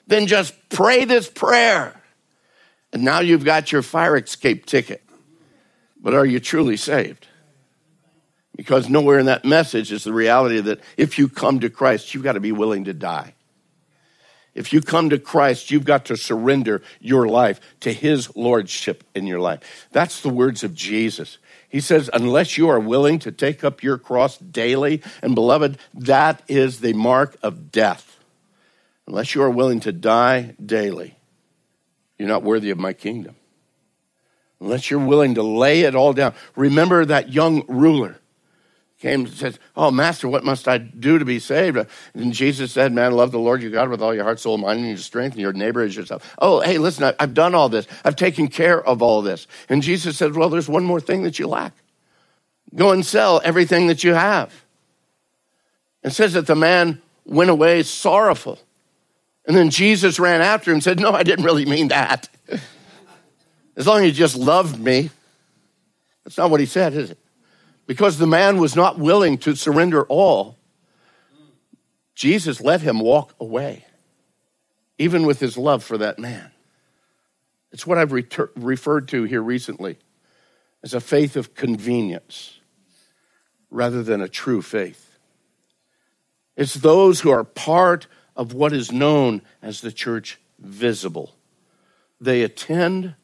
then 0.09 0.27
just 0.27 0.55
pray 0.71 1.05
this 1.05 1.29
prayer. 1.29 1.95
And 2.93 3.05
now 3.05 3.21
you've 3.21 3.45
got 3.45 3.71
your 3.71 3.83
fire 3.83 4.17
escape 4.17 4.67
ticket. 4.67 5.03
But 6.01 6.15
are 6.15 6.27
you 6.27 6.41
truly 6.41 6.77
saved? 6.77 7.27
Because 8.57 8.89
nowhere 8.89 9.19
in 9.19 9.27
that 9.27 9.45
message 9.45 9.93
is 9.93 10.05
the 10.05 10.13
reality 10.13 10.61
that 10.61 10.81
if 10.97 11.19
you 11.19 11.29
come 11.29 11.61
to 11.61 11.71
Christ, 11.71 12.13
you've 12.13 12.25
got 12.25 12.33
to 12.33 12.41
be 12.41 12.53
willing 12.53 12.85
to 12.85 12.95
die. 12.95 13.35
If 14.55 14.73
you 14.73 14.81
come 14.81 15.11
to 15.11 15.19
Christ, 15.19 15.71
you've 15.71 15.85
got 15.85 16.07
to 16.07 16.17
surrender 16.17 16.83
your 16.99 17.29
life 17.29 17.61
to 17.81 17.93
his 17.93 18.35
lordship 18.35 19.05
in 19.15 19.27
your 19.27 19.39
life. 19.39 19.89
That's 19.93 20.21
the 20.21 20.31
words 20.31 20.65
of 20.65 20.75
Jesus. 20.75 21.39
He 21.69 21.81
says, 21.81 22.11
unless 22.13 22.57
you 22.57 22.69
are 22.69 22.81
willing 22.81 23.19
to 23.21 23.31
take 23.31 23.63
up 23.63 23.83
your 23.83 23.99
cross 23.99 24.39
daily, 24.39 25.03
and 25.23 25.35
beloved, 25.35 25.79
that 25.95 26.43
is 26.49 26.81
the 26.81 26.95
mark 26.95 27.37
of 27.43 27.71
death 27.71 28.18
unless 29.09 29.35
you 29.35 29.43
are 29.43 29.51
willing 29.51 29.81
to 29.81 29.91
die 29.91 30.55
daily, 30.65 31.17
you're 32.19 32.29
not 32.29 32.43
worthy 32.43 32.71
of 32.71 32.79
my 32.79 32.93
kingdom. 32.93 33.35
Unless 34.61 34.91
you're 34.91 35.01
willing 35.01 35.35
to 35.37 35.43
lay 35.43 35.83
it 35.83 35.95
all 35.95 36.13
down. 36.13 36.35
Remember 36.57 37.05
that 37.05 37.33
young 37.33 37.65
ruler 37.69 38.21
came 39.01 39.21
and 39.21 39.31
said, 39.31 39.59
Oh, 39.77 39.91
Master, 39.91 40.29
what 40.29 40.45
must 40.45 40.69
I 40.69 40.79
do 40.79 41.19
to 41.19 41.25
be 41.25 41.39
saved? 41.39 41.79
And 42.13 42.33
Jesus 42.33 42.73
said, 42.73 42.93
Man, 42.93 43.13
love 43.13 43.31
the 43.31 43.39
Lord 43.39 43.63
your 43.63 43.71
God 43.71 43.89
with 43.89 44.03
all 44.03 44.15
your 44.15 44.25
heart, 44.25 44.41
soul, 44.41 44.59
mind, 44.59 44.81
and 44.81 44.89
your 44.89 44.99
strength, 44.99 45.35
and 45.35 45.41
your 45.41 45.53
neighbor 45.53 45.81
as 45.81 45.97
yourself. 45.97 46.35
Oh, 46.39 46.61
hey, 46.61 46.77
listen, 46.77 47.15
I've 47.19 47.35
done 47.35 47.55
all 47.55 47.69
this. 47.69 47.87
I've 48.05 48.17
taken 48.17 48.49
care 48.49 48.85
of 48.85 49.01
all 49.01 49.23
this. 49.23 49.47
And 49.69 49.83
Jesus 49.83 50.19
said, 50.19 50.35
Well, 50.35 50.51
there's 50.51 50.69
one 50.69 50.85
more 50.85 51.01
thing 51.01 51.23
that 51.23 51.39
you 51.39 51.47
lack. 51.47 51.73
Go 52.75 52.91
and 52.91 53.07
sell 53.07 53.41
everything 53.43 53.87
that 53.87 54.05
you 54.05 54.13
have. 54.13 54.53
It 56.03 56.11
says 56.11 56.35
that 56.35 56.47
the 56.47 56.57
man 56.57 57.01
went 57.25 57.49
away 57.49 57.85
sorrowful 57.85 58.59
and 59.49 59.57
then 59.57 59.71
Jesus 59.71 60.21
ran 60.21 60.43
after 60.43 60.71
him 60.71 60.77
and 60.77 60.85
said, 60.85 61.01
No, 61.01 61.13
I 61.13 61.23
didn't 61.23 61.47
really 61.47 61.65
mean 61.65 61.89
that. 61.89 62.29
As 63.77 63.87
long 63.87 64.01
as 64.01 64.09
you 64.09 64.13
just 64.13 64.37
loved 64.37 64.79
me. 64.79 65.09
That's 66.25 66.37
not 66.37 66.51
what 66.51 66.61
he 66.61 66.67
said, 66.67 66.93
is 66.93 67.13
it? 67.13 67.19
Because 67.87 68.19
the 68.19 68.27
man 68.27 68.59
was 68.59 68.77
not 68.77 68.99
willing 68.99 69.39
to 69.39 69.57
surrender 69.57 70.05
all, 70.05 70.59
Jesus 72.15 72.61
let 72.61 72.83
him 72.83 73.01
walk 73.01 73.35
away, 73.41 73.87
even 74.99 75.25
with 75.25 75.41
his 75.41 75.57
love 75.57 75.83
for 75.83 75.97
that 75.97 76.19
man. 76.19 76.51
It's 77.73 77.87
what 77.87 77.97
I've 77.97 78.13
referred 78.13 79.09
to 79.09 79.23
here 79.25 79.41
recently 79.41 79.97
as 80.83 80.93
a 80.93 81.01
faith 81.01 81.37
of 81.37 81.55
convenience 81.55 82.61
rather 83.71 84.03
than 84.03 84.21
a 84.21 84.29
true 84.29 84.61
faith. 84.61 85.19
It's 86.57 86.75
those 86.75 87.21
who 87.21 87.31
are 87.31 87.45
part 87.45 88.09
of 88.39 88.55
what 88.55 88.73
is 88.73 88.93
known 88.93 89.43
as 89.61 89.81
the 89.81 89.93
church 89.93 90.39
visible. 90.61 91.35
They 92.21 92.43
attend, 92.43 93.17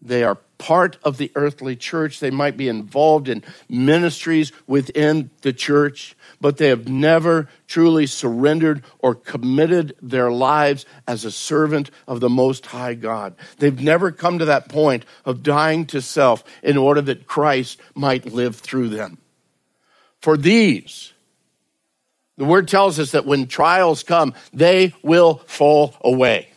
they 0.00 0.22
are 0.22 0.38
part 0.58 0.96
of 1.02 1.18
the 1.18 1.32
earthly 1.34 1.74
church, 1.74 2.20
they 2.20 2.30
might 2.30 2.56
be 2.56 2.68
involved 2.68 3.28
in 3.28 3.42
ministries 3.68 4.52
within 4.66 5.30
the 5.42 5.52
church, 5.52 6.16
but 6.40 6.56
they 6.56 6.68
have 6.68 6.88
never 6.88 7.48
truly 7.66 8.06
surrendered 8.06 8.84
or 9.00 9.16
committed 9.16 9.96
their 10.00 10.30
lives 10.30 10.86
as 11.08 11.24
a 11.24 11.32
servant 11.32 11.90
of 12.06 12.20
the 12.20 12.30
Most 12.30 12.66
High 12.66 12.94
God. 12.94 13.34
They've 13.58 13.80
never 13.80 14.12
come 14.12 14.38
to 14.38 14.44
that 14.44 14.68
point 14.68 15.04
of 15.24 15.42
dying 15.42 15.86
to 15.86 16.00
self 16.00 16.44
in 16.62 16.76
order 16.76 17.00
that 17.02 17.26
Christ 17.26 17.80
might 17.94 18.32
live 18.32 18.56
through 18.56 18.90
them. 18.90 19.18
For 20.20 20.36
these, 20.36 21.13
the 22.36 22.44
word 22.44 22.68
tells 22.68 22.98
us 22.98 23.12
that 23.12 23.26
when 23.26 23.46
trials 23.46 24.02
come, 24.02 24.34
they 24.52 24.94
will 25.02 25.36
fall 25.46 25.94
away 26.02 26.48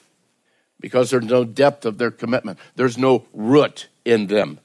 because 0.80 1.10
there's 1.10 1.26
no 1.26 1.44
depth 1.44 1.86
of 1.86 1.98
their 1.98 2.12
commitment, 2.12 2.60
there's 2.76 2.98
no 2.98 3.26
root 3.34 3.88
in 4.06 4.28
them. 4.28 4.60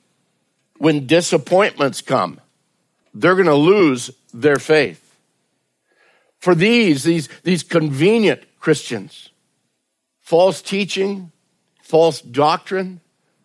When 0.79 1.07
disappointments 1.07 2.03
come, 2.03 2.41
they're 3.15 3.35
going 3.35 3.47
to 3.47 3.55
lose 3.55 4.11
their 4.33 4.57
faith. 4.57 5.17
For 6.39 6.55
these, 6.55 7.05
these, 7.05 7.29
these 7.45 7.63
convenient 7.63 8.43
Christians, 8.59 9.31
false 10.21 10.61
teaching, 10.61 11.31
false 11.83 12.21
doctrine, 12.21 13.01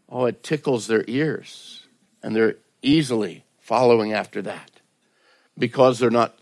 oh, 0.09 0.25
it 0.25 0.41
tickles 0.41 0.87
their 0.87 1.03
ears. 1.07 1.85
And 2.23 2.35
they're 2.35 2.55
easily 2.81 3.43
following 3.59 4.13
after 4.13 4.41
that 4.41 4.71
because 5.57 5.99
they're 5.99 6.09
not 6.09 6.37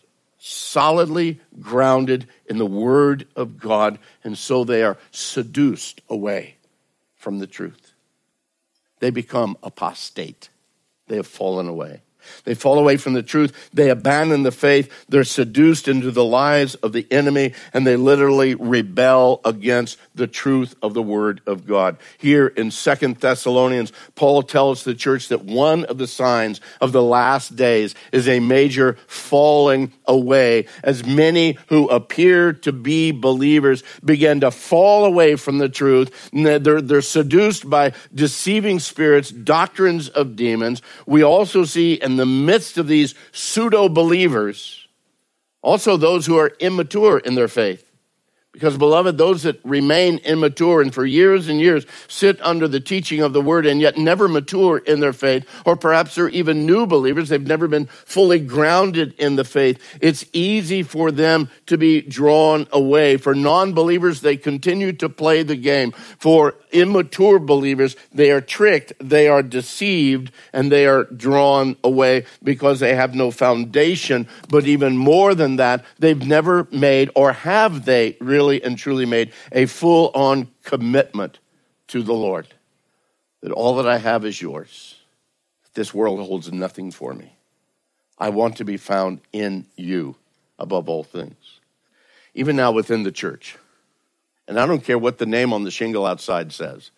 solidly 0.48 1.40
grounded 1.60 2.28
in 2.46 2.60
the 2.60 2.68
Word 2.68 3.28
of 3.36 3.58
God, 3.58 3.98
and 4.24 4.38
so 4.38 4.64
they 4.64 4.84
are 4.84 4.96
seduced 5.10 6.02
away 6.08 6.58
from 7.16 7.40
the 7.40 7.48
truth. 7.48 7.94
They 9.00 9.10
become 9.10 9.58
apostate. 9.64 10.50
They 11.08 11.16
have 11.16 11.26
fallen 11.26 11.68
away. 11.68 12.02
They 12.44 12.54
fall 12.54 12.80
away 12.80 12.98
from 12.98 13.14
the 13.14 13.24
truth. 13.24 13.70
They 13.74 13.90
abandon 13.90 14.44
the 14.44 14.52
faith. 14.52 14.92
They're 15.10 15.24
seduced 15.24 15.88
into 15.88 16.12
the 16.12 16.26
lies 16.26 16.76
of 16.76 16.94
the 16.94 17.08
enemy 17.12 17.54
and 17.74 17.86
they 17.86 17.96
literally 17.96 18.56
rebel 18.56 19.42
against 19.46 19.98
the 20.14 20.28
truth 20.28 20.76
of 20.82 20.94
the 20.94 21.02
word 21.02 21.42
of 21.46 21.66
God. 21.66 21.98
Here 22.18 22.48
in 22.48 22.72
Second 22.72 23.18
Thessalonians, 23.18 23.92
Paul 24.16 24.44
tells 24.44 24.84
the 24.84 24.96
church 24.96 25.28
that 25.30 25.44
one 25.44 25.86
of 25.86 25.98
the 25.98 26.08
signs 26.08 26.62
of 26.82 26.92
the 26.92 27.04
last 27.04 27.56
days 27.56 27.96
is 28.12 28.28
a 28.28 28.40
major 28.40 28.98
falling 29.08 29.92
away 30.06 30.66
as 30.84 31.06
many 31.06 31.58
who 31.68 31.88
appear 31.90 32.54
to 32.54 32.72
be 32.72 33.12
believers 33.12 33.84
begin 34.04 34.42
to 34.42 34.52
fall 34.52 35.06
away 35.06 35.36
from 35.36 35.58
the 35.58 35.70
truth. 35.70 36.30
They're, 36.32 36.82
they're 36.82 37.02
seduced 37.02 37.70
by 37.70 37.94
deceiving 38.14 38.80
spirits, 38.80 39.32
doctrines 39.32 40.10
of 40.10 40.36
demons. 40.36 40.82
We 41.06 41.24
also 41.24 41.64
see 41.66 41.94
in 41.94 42.15
the 42.18 42.26
midst 42.26 42.78
of 42.78 42.88
these 42.88 43.16
pseudo 43.32 43.90
believers, 43.90 44.88
also 45.62 45.98
those 45.98 46.26
who 46.26 46.38
are 46.38 46.54
immature 46.60 47.20
in 47.20 47.36
their 47.36 47.48
faith. 47.48 47.85
Because, 48.56 48.78
beloved, 48.78 49.18
those 49.18 49.44
that 49.44 49.60
remain 49.66 50.20
immature 50.20 50.82
and 50.82 50.94
for 50.94 51.06
years 51.06 51.50
and 51.50 51.60
years 51.60 51.86
sit 52.08 52.42
under 52.42 52.70
the 52.70 52.80
teaching 52.80 53.20
of 53.20 53.34
the 53.34 53.42
word 53.42 53.66
and 53.66 53.82
yet 53.82 53.98
never 53.98 54.30
mature 54.30 54.78
in 54.78 55.02
their 55.02 55.12
faith, 55.12 55.46
or 55.66 55.76
perhaps 55.76 56.16
they're 56.16 56.30
even 56.30 56.66
new 56.66 56.86
believers, 56.86 57.28
they've 57.28 57.46
never 57.46 57.68
been 57.68 57.88
fully 57.88 58.40
grounded 58.40 59.14
in 59.20 59.36
the 59.36 59.44
faith, 59.44 59.78
it's 60.00 60.24
easy 60.32 60.84
for 60.84 61.12
them 61.12 61.50
to 61.66 61.78
be 61.78 62.00
drawn 62.00 62.66
away. 62.72 63.18
For 63.18 63.36
non 63.36 63.74
believers, 63.74 64.22
they 64.22 64.38
continue 64.38 64.94
to 64.94 65.10
play 65.10 65.44
the 65.44 65.58
game. 65.58 65.92
For 66.18 66.56
immature 66.72 67.40
believers, 67.40 67.98
they 68.14 68.32
are 68.32 68.40
tricked, 68.40 68.94
they 69.02 69.28
are 69.28 69.44
deceived, 69.44 70.32
and 70.54 70.72
they 70.72 70.88
are 70.88 71.04
drawn 71.04 71.76
away 71.84 72.24
because 72.42 72.80
they 72.80 72.96
have 72.96 73.16
no 73.16 73.32
foundation. 73.32 74.30
But 74.48 74.66
even 74.66 74.96
more 74.96 75.36
than 75.36 75.58
that, 75.58 75.84
they've 76.00 76.26
never 76.26 76.70
made, 76.72 77.10
or 77.16 77.34
have 77.34 77.84
they 77.84 78.16
really? 78.22 78.45
Really 78.46 78.64
and 78.64 78.78
truly 78.78 79.06
made 79.06 79.32
a 79.52 79.66
full 79.66 80.12
on 80.14 80.48
commitment 80.64 81.40
to 81.88 82.04
the 82.04 82.14
Lord. 82.14 82.48
That 83.42 83.52
all 83.52 83.76
that 83.78 83.88
I 83.88 83.98
have 83.98 84.26
is 84.26 84.42
yours. 84.42 84.96
This 85.74 85.94
world 85.94 86.20
holds 86.20 86.52
nothing 86.52 86.92
for 86.92 87.14
me. 87.14 87.36
I 88.18 88.30
want 88.30 88.58
to 88.58 88.66
be 88.66 88.78
found 88.78 89.20
in 89.34 89.66
you 89.76 90.16
above 90.58 90.90
all 90.90 91.04
things. 91.04 91.60
Even 92.34 92.56
now 92.56 92.72
within 92.72 93.04
the 93.04 93.12
church. 93.12 93.58
And 94.48 94.60
I 94.60 94.66
don't 94.66 94.84
care 94.84 94.98
what 94.98 95.18
the 95.18 95.26
name 95.26 95.54
on 95.54 95.64
the 95.64 95.72
shingle 95.72 96.06
outside 96.06 96.54
says. 96.54 96.92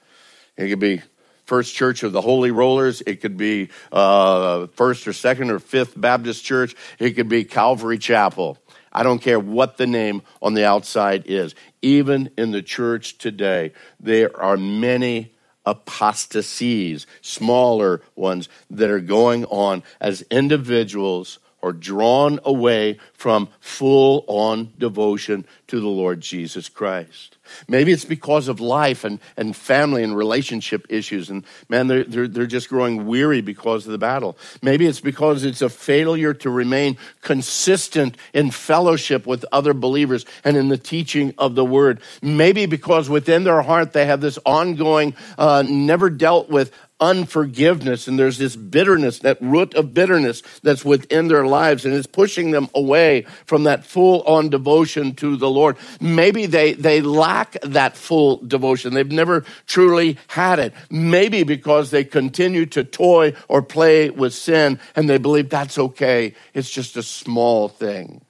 It 0.58 0.70
could 0.70 0.80
be 0.80 1.02
First 1.46 1.74
Church 1.74 2.04
of 2.04 2.12
the 2.12 2.22
Holy 2.22 2.52
Rollers. 2.52 3.02
It 3.08 3.22
could 3.22 3.38
be 3.38 3.70
uh, 3.92 4.68
First 4.68 5.08
or 5.08 5.14
Second 5.14 5.50
or 5.50 5.60
Fifth 5.60 6.00
Baptist 6.00 6.44
Church. 6.44 6.76
It 7.00 7.12
could 7.12 7.30
be 7.30 7.46
Calvary 7.46 7.98
Chapel. 7.98 8.58
I 8.98 9.04
don't 9.04 9.22
care 9.22 9.40
what 9.40 9.78
the 9.78 9.86
name 9.86 10.24
on 10.42 10.56
the 10.56 10.66
outside 10.66 11.26
is. 11.28 11.54
Even 11.84 12.32
in 12.36 12.50
the 12.50 12.64
church 12.64 13.20
today, 13.20 13.74
there 14.00 14.36
are 14.36 14.58
many 14.58 15.36
apostasies, 15.68 17.06
smaller 17.22 18.02
ones, 18.16 18.50
that 18.72 18.90
are 18.90 19.00
going 19.00 19.46
on 19.46 19.84
as 20.02 20.24
individuals 20.32 21.38
are 21.64 21.74
drawn 21.74 22.40
away 22.46 23.00
from 23.14 23.50
full 23.60 24.24
on 24.28 24.72
devotion 24.78 25.46
to 25.68 25.80
the 25.80 25.88
Lord 25.88 26.22
Jesus 26.22 26.70
Christ. 26.70 27.38
Maybe 27.68 27.92
it's 27.92 28.06
because 28.06 28.48
of 28.48 28.60
life 28.60 29.04
and, 29.04 29.20
and 29.36 29.56
family 29.56 30.04
and 30.04 30.16
relationship 30.16 30.86
issues. 30.90 31.30
And 31.30 31.44
man, 31.70 31.88
they're, 31.88 32.04
they're, 32.04 32.28
they're 32.28 32.46
just 32.46 32.70
growing 32.70 33.08
weary 33.08 33.42
because 33.42 33.86
of 33.86 33.92
the 33.92 33.98
battle. 33.98 34.38
Maybe 34.62 34.86
it's 34.86 35.00
because 35.00 35.44
it's 35.44 35.62
a 35.62 35.70
failure 35.70 36.34
to 36.36 36.50
remain 36.50 36.98
consistent 37.22 38.18
in 38.34 38.52
fellowship 38.52 39.26
with 39.26 39.46
other 39.52 39.74
believers 39.74 40.26
and 40.44 40.58
in 40.58 40.68
the 40.68 40.78
teaching 40.78 41.34
of 41.38 41.56
the 41.56 41.66
word. 41.66 42.02
Maybe 42.22 42.66
because 42.66 43.10
within 43.10 43.44
their 43.44 43.62
heart 43.62 43.94
they 43.94 44.06
have 44.06 44.22
this 44.22 44.40
ongoing, 44.46 45.16
uh, 45.38 45.64
never 45.68 46.10
dealt 46.10 46.50
with 46.50 46.72
unforgiveness 47.00 48.08
and 48.08 48.18
there's 48.18 48.38
this 48.38 48.56
bitterness, 48.56 49.20
that 49.20 49.38
root 49.42 49.74
of 49.76 49.94
bitterness 49.94 50.42
that's 50.64 50.84
within 50.84 51.28
their 51.28 51.46
lives 51.46 51.86
and 51.86 51.94
it's 51.94 52.08
pushing 52.08 52.52
them 52.52 52.70
away 52.74 53.26
from 53.46 53.64
that 53.66 53.86
full 53.86 54.22
on 54.24 54.50
devotion 54.50 55.14
to 55.16 55.38
the 55.38 55.50
Lord. 55.50 55.78
Maybe 56.02 56.48
they, 56.48 56.74
they 56.74 57.02
lack 57.02 57.58
that 57.62 57.96
full 57.96 58.38
devotion. 58.38 58.94
They've 58.94 59.12
never 59.12 59.46
truly 59.68 60.18
had 60.28 60.60
it. 60.60 60.74
Maybe 60.90 61.44
because 61.44 61.92
they 61.92 62.04
continue 62.04 62.66
to 62.68 62.84
toy 62.84 63.34
or 63.48 63.62
play 63.62 64.10
with 64.10 64.34
sin 64.34 64.80
and 64.96 65.10
they 65.10 65.20
believe 65.20 65.50
that's 65.50 65.78
okay. 65.78 66.34
It's 66.54 66.70
just 66.70 66.98
a 66.98 67.04
small 67.04 67.68
thing. 67.68 68.24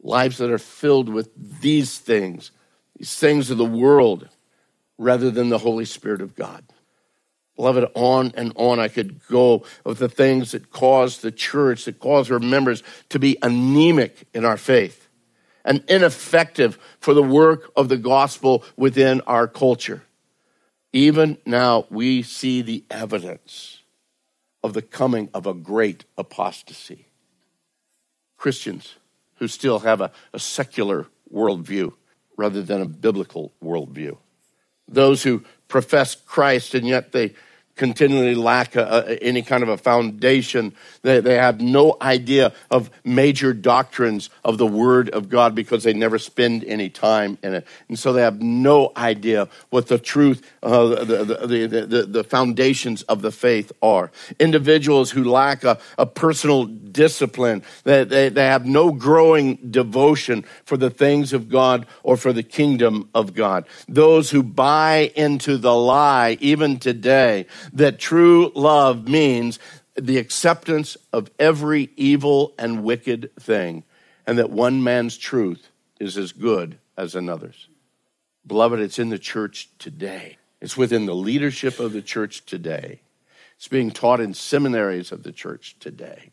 Lives 0.00 0.38
that 0.38 0.50
are 0.50 0.58
filled 0.58 1.08
with 1.08 1.30
these 1.60 1.98
things, 1.98 2.52
these 2.96 3.16
things 3.16 3.50
of 3.50 3.58
the 3.58 3.64
world 3.64 4.28
rather 4.96 5.30
than 5.30 5.48
the 5.48 5.58
Holy 5.58 5.84
Spirit 5.84 6.20
of 6.20 6.36
God. 6.36 6.64
Beloved, 7.58 7.90
on 7.94 8.30
and 8.36 8.52
on 8.54 8.78
I 8.78 8.86
could 8.86 9.20
go 9.26 9.64
of 9.84 9.98
the 9.98 10.08
things 10.08 10.52
that 10.52 10.70
cause 10.70 11.18
the 11.18 11.32
church, 11.32 11.86
that 11.86 11.98
cause 11.98 12.30
our 12.30 12.38
members 12.38 12.84
to 13.08 13.18
be 13.18 13.36
anemic 13.42 14.28
in 14.32 14.44
our 14.44 14.56
faith 14.56 15.08
and 15.64 15.82
ineffective 15.88 16.78
for 17.00 17.14
the 17.14 17.22
work 17.22 17.72
of 17.76 17.88
the 17.88 17.96
gospel 17.96 18.62
within 18.76 19.20
our 19.22 19.48
culture. 19.48 20.04
Even 20.92 21.36
now, 21.44 21.84
we 21.90 22.22
see 22.22 22.62
the 22.62 22.84
evidence 22.92 23.82
of 24.62 24.72
the 24.72 24.80
coming 24.80 25.28
of 25.34 25.44
a 25.44 25.52
great 25.52 26.04
apostasy. 26.16 27.08
Christians 28.36 28.94
who 29.38 29.48
still 29.48 29.80
have 29.80 30.00
a, 30.00 30.12
a 30.32 30.38
secular 30.38 31.08
worldview 31.34 31.92
rather 32.36 32.62
than 32.62 32.80
a 32.80 32.86
biblical 32.86 33.52
worldview. 33.60 34.16
Those 34.86 35.24
who 35.24 35.42
profess 35.66 36.14
Christ 36.14 36.76
and 36.76 36.86
yet 36.86 37.10
they 37.10 37.34
continually 37.78 38.34
lack 38.34 38.76
a, 38.76 39.04
a, 39.08 39.14
any 39.22 39.42
kind 39.42 39.62
of 39.62 39.68
a 39.70 39.78
foundation. 39.78 40.74
They, 41.02 41.20
they 41.20 41.36
have 41.36 41.60
no 41.60 41.96
idea 42.02 42.52
of 42.70 42.90
major 43.04 43.54
doctrines 43.54 44.28
of 44.44 44.58
the 44.58 44.66
Word 44.66 45.08
of 45.10 45.28
God 45.28 45.54
because 45.54 45.84
they 45.84 45.94
never 45.94 46.18
spend 46.18 46.64
any 46.64 46.90
time 46.90 47.38
in 47.42 47.54
it. 47.54 47.66
And 47.88 47.98
so 47.98 48.12
they 48.12 48.22
have 48.22 48.42
no 48.42 48.92
idea 48.96 49.48
what 49.70 49.86
the 49.86 49.98
truth, 49.98 50.44
uh, 50.62 51.04
the, 51.04 51.24
the, 51.24 51.86
the, 51.86 52.02
the, 52.02 52.24
foundations 52.24 53.02
of 53.04 53.22
the 53.22 53.32
faith 53.32 53.72
are. 53.80 54.10
Individuals 54.38 55.10
who 55.10 55.24
lack 55.24 55.64
a, 55.64 55.78
a 55.96 56.04
personal 56.04 56.66
discipline, 56.66 57.62
they, 57.84 58.04
they, 58.04 58.28
they 58.28 58.44
have 58.44 58.66
no 58.66 58.92
growing 58.92 59.56
devotion 59.70 60.44
for 60.64 60.76
the 60.76 60.90
things 60.90 61.32
of 61.32 61.48
God 61.48 61.86
or 62.02 62.16
for 62.16 62.32
the 62.32 62.42
kingdom 62.42 63.08
of 63.14 63.34
God. 63.34 63.66
Those 63.88 64.30
who 64.30 64.42
buy 64.42 65.12
into 65.14 65.56
the 65.56 65.74
lie, 65.74 66.36
even 66.40 66.78
today, 66.78 67.46
that 67.72 67.98
true 67.98 68.52
love 68.54 69.08
means 69.08 69.58
the 69.96 70.18
acceptance 70.18 70.96
of 71.12 71.30
every 71.38 71.90
evil 71.96 72.54
and 72.58 72.84
wicked 72.84 73.30
thing, 73.38 73.84
and 74.26 74.38
that 74.38 74.50
one 74.50 74.82
man's 74.82 75.16
truth 75.16 75.70
is 75.98 76.16
as 76.16 76.32
good 76.32 76.78
as 76.96 77.14
another's. 77.14 77.68
Beloved, 78.46 78.80
it's 78.80 78.98
in 78.98 79.10
the 79.10 79.18
church 79.18 79.68
today. 79.78 80.38
It's 80.60 80.76
within 80.76 81.06
the 81.06 81.14
leadership 81.14 81.78
of 81.78 81.92
the 81.92 82.02
church 82.02 82.44
today. 82.46 83.00
It's 83.56 83.68
being 83.68 83.90
taught 83.90 84.20
in 84.20 84.34
seminaries 84.34 85.12
of 85.12 85.22
the 85.22 85.32
church 85.32 85.76
today. 85.80 86.30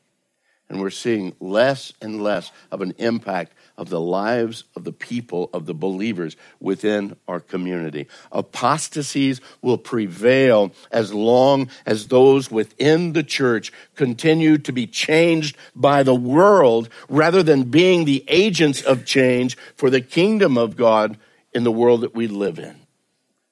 And 0.68 0.82
we're 0.82 0.90
seeing 0.90 1.36
less 1.40 1.94
and 2.02 2.24
less 2.24 2.52
of 2.72 2.82
an 2.82 2.96
impact 2.98 3.54
of 3.78 3.90
the 3.90 4.00
lives 4.00 4.64
of 4.76 4.84
the 4.84 4.92
people, 4.92 5.50
of 5.54 5.66
the 5.66 5.74
believers 5.74 6.36
within 6.60 7.16
our 7.28 7.40
community. 7.40 8.08
Apostasies 8.32 9.42
will 9.62 9.78
prevail 9.78 10.72
as 10.92 11.14
long 11.14 11.70
as 11.86 12.08
those 12.08 12.50
within 12.50 13.14
the 13.14 13.24
church 13.24 13.72
continue 13.96 14.58
to 14.58 14.72
be 14.72 14.88
changed 14.88 15.56
by 15.76 16.02
the 16.02 16.16
world 16.16 16.90
rather 17.10 17.44
than 17.44 17.64
being 17.64 18.06
the 18.06 18.24
agents 18.28 18.82
of 18.82 19.06
change 19.06 19.58
for 19.76 19.90
the 19.90 20.02
kingdom 20.02 20.58
of 20.58 20.76
God 20.76 21.18
in 21.54 21.64
the 21.64 21.72
world 21.72 22.02
that 22.02 22.16
we 22.16 22.28
live 22.28 22.58
in. 22.58 22.76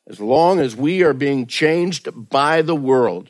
As 0.07 0.19
long 0.19 0.59
as 0.59 0.75
we 0.75 1.03
are 1.03 1.13
being 1.13 1.45
changed 1.45 2.29
by 2.29 2.61
the 2.61 2.75
world 2.75 3.29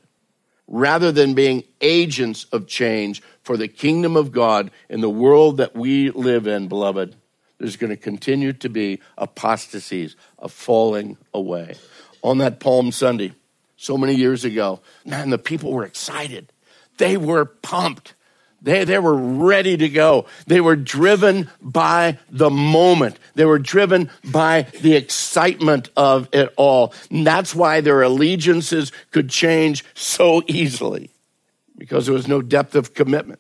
rather 0.67 1.11
than 1.11 1.33
being 1.33 1.63
agents 1.81 2.45
of 2.51 2.67
change 2.67 3.21
for 3.43 3.57
the 3.57 3.67
kingdom 3.67 4.15
of 4.15 4.31
God 4.31 4.71
in 4.89 5.01
the 5.01 5.09
world 5.09 5.57
that 5.57 5.75
we 5.75 6.09
live 6.11 6.47
in, 6.47 6.67
beloved, 6.67 7.15
there's 7.57 7.77
going 7.77 7.89
to 7.91 7.97
continue 7.97 8.53
to 8.53 8.69
be 8.69 8.99
apostasies, 9.17 10.15
a 10.39 10.49
falling 10.49 11.17
away. 11.33 11.75
On 12.21 12.37
that 12.39 12.59
Palm 12.59 12.91
Sunday, 12.91 13.33
so 13.75 13.97
many 13.97 14.15
years 14.15 14.45
ago, 14.45 14.79
man, 15.05 15.29
the 15.29 15.37
people 15.37 15.71
were 15.71 15.83
excited. 15.83 16.51
They 16.97 17.17
were 17.17 17.45
pumped. 17.45 18.13
They, 18.63 18.85
they 18.85 18.97
were 18.97 19.15
ready 19.15 19.75
to 19.75 19.89
go. 19.89 20.25
They 20.47 20.61
were 20.61 20.77
driven 20.77 21.49
by 21.61 22.17
the 22.31 22.49
moment. 22.49 23.19
They 23.35 23.43
were 23.43 23.59
driven 23.59 24.09
by 24.23 24.67
the 24.81 24.95
excitement 24.95 25.89
of 25.97 26.29
it 26.31 26.53
all. 26.55 26.93
And 27.11 27.27
that's 27.27 27.53
why 27.53 27.81
their 27.81 28.01
allegiances 28.01 28.93
could 29.11 29.29
change 29.29 29.83
so 29.93 30.43
easily. 30.47 31.09
because 31.77 32.05
there 32.05 32.13
was 32.13 32.27
no 32.27 32.41
depth 32.41 32.75
of 32.75 32.93
commitment, 32.93 33.39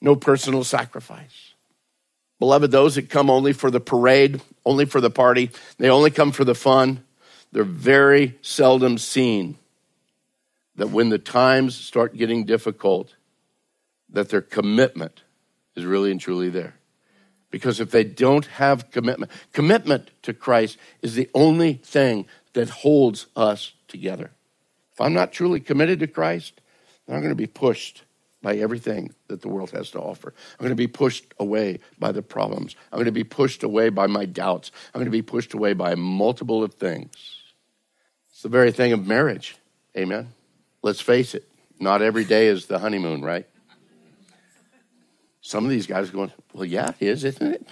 no 0.00 0.16
personal 0.16 0.64
sacrifice. 0.64 1.54
Beloved, 2.38 2.70
those 2.70 2.96
that 2.96 3.08
come 3.08 3.30
only 3.30 3.52
for 3.52 3.70
the 3.70 3.80
parade, 3.80 4.40
only 4.64 4.84
for 4.84 5.00
the 5.00 5.10
party, 5.10 5.50
they 5.78 5.88
only 5.88 6.10
come 6.10 6.32
for 6.32 6.44
the 6.44 6.54
fun, 6.54 7.02
they're 7.52 7.64
very 7.64 8.34
seldom 8.42 8.98
seen. 8.98 9.56
That 10.76 10.90
when 10.90 11.08
the 11.08 11.18
times 11.18 11.74
start 11.74 12.16
getting 12.16 12.44
difficult, 12.44 13.14
that 14.10 14.28
their 14.28 14.40
commitment 14.40 15.22
is 15.74 15.84
really 15.84 16.10
and 16.10 16.20
truly 16.20 16.48
there. 16.48 16.74
Because 17.50 17.80
if 17.80 17.90
they 17.90 18.04
don't 18.04 18.46
have 18.46 18.90
commitment, 18.90 19.30
commitment 19.52 20.10
to 20.22 20.34
Christ 20.34 20.78
is 21.02 21.14
the 21.14 21.30
only 21.34 21.74
thing 21.74 22.26
that 22.54 22.68
holds 22.68 23.26
us 23.36 23.72
together. 23.88 24.32
If 24.92 25.00
I'm 25.00 25.14
not 25.14 25.32
truly 25.32 25.60
committed 25.60 26.00
to 26.00 26.06
Christ, 26.06 26.60
then 27.06 27.16
I'm 27.16 27.22
going 27.22 27.32
to 27.32 27.36
be 27.36 27.46
pushed 27.46 28.02
by 28.42 28.56
everything 28.56 29.12
that 29.28 29.42
the 29.42 29.48
world 29.48 29.70
has 29.70 29.90
to 29.90 29.98
offer. 29.98 30.32
I'm 30.52 30.64
going 30.64 30.70
to 30.70 30.76
be 30.76 30.86
pushed 30.86 31.34
away 31.38 31.80
by 31.98 32.12
the 32.12 32.22
problems. 32.22 32.76
I'm 32.92 32.96
going 32.96 33.06
to 33.06 33.12
be 33.12 33.24
pushed 33.24 33.62
away 33.62 33.88
by 33.88 34.06
my 34.06 34.24
doubts. 34.24 34.70
I'm 34.94 35.00
going 35.00 35.06
to 35.06 35.10
be 35.10 35.22
pushed 35.22 35.54
away 35.54 35.72
by 35.72 35.94
multiple 35.94 36.62
of 36.62 36.74
things. 36.74 37.12
It's 38.30 38.42
the 38.42 38.48
very 38.48 38.72
thing 38.72 38.92
of 38.92 39.06
marriage. 39.06 39.56
Amen. 39.96 40.32
Let's 40.82 41.00
face 41.00 41.34
it, 41.34 41.48
not 41.80 42.02
every 42.02 42.24
day 42.24 42.46
is 42.46 42.66
the 42.66 42.78
honeymoon, 42.78 43.22
right? 43.22 43.46
Some 45.46 45.64
of 45.64 45.70
these 45.70 45.86
guys 45.86 46.08
are 46.08 46.12
going, 46.12 46.32
well, 46.52 46.64
yeah, 46.64 46.90
it 46.98 47.06
is, 47.06 47.22
isn't 47.22 47.54
it? 47.54 47.68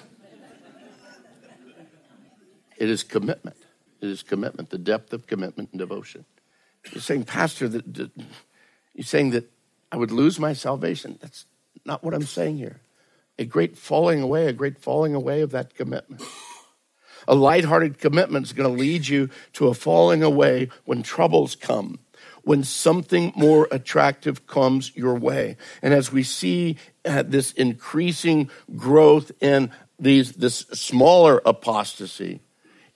It 2.76 2.88
is 2.88 3.02
commitment. 3.02 3.56
It 4.00 4.10
is 4.10 4.22
commitment, 4.22 4.70
the 4.70 4.78
depth 4.78 5.12
of 5.12 5.26
commitment 5.26 5.70
and 5.72 5.80
devotion. 5.80 6.24
You're 6.92 7.02
saying, 7.02 7.24
Pastor, 7.24 7.68
that, 7.68 7.94
that 7.94 8.12
you're 8.94 9.04
saying 9.04 9.30
that 9.30 9.50
I 9.90 9.96
would 9.96 10.12
lose 10.12 10.38
my 10.38 10.52
salvation. 10.52 11.18
That's 11.20 11.46
not 11.84 12.04
what 12.04 12.14
I'm 12.14 12.22
saying 12.22 12.58
here. 12.58 12.80
A 13.40 13.44
great 13.44 13.76
falling 13.76 14.22
away, 14.22 14.46
a 14.46 14.52
great 14.52 14.78
falling 14.78 15.16
away 15.16 15.40
of 15.40 15.50
that 15.50 15.74
commitment. 15.74 16.22
A 17.26 17.34
lighthearted 17.34 17.98
commitment 17.98 18.46
is 18.46 18.52
going 18.52 18.72
to 18.72 18.80
lead 18.80 19.08
you 19.08 19.30
to 19.54 19.66
a 19.66 19.74
falling 19.74 20.22
away 20.22 20.68
when 20.84 21.02
troubles 21.02 21.56
come, 21.56 21.98
when 22.44 22.62
something 22.62 23.32
more 23.34 23.68
attractive 23.70 24.46
comes 24.46 24.94
your 24.96 25.14
way. 25.14 25.56
And 25.82 25.92
as 25.92 26.12
we 26.12 26.22
see 26.22 26.76
uh, 27.04 27.22
this 27.22 27.52
increasing 27.52 28.50
growth 28.76 29.32
in 29.40 29.70
these, 29.98 30.32
this 30.32 30.58
smaller 30.72 31.40
apostasy, 31.44 32.40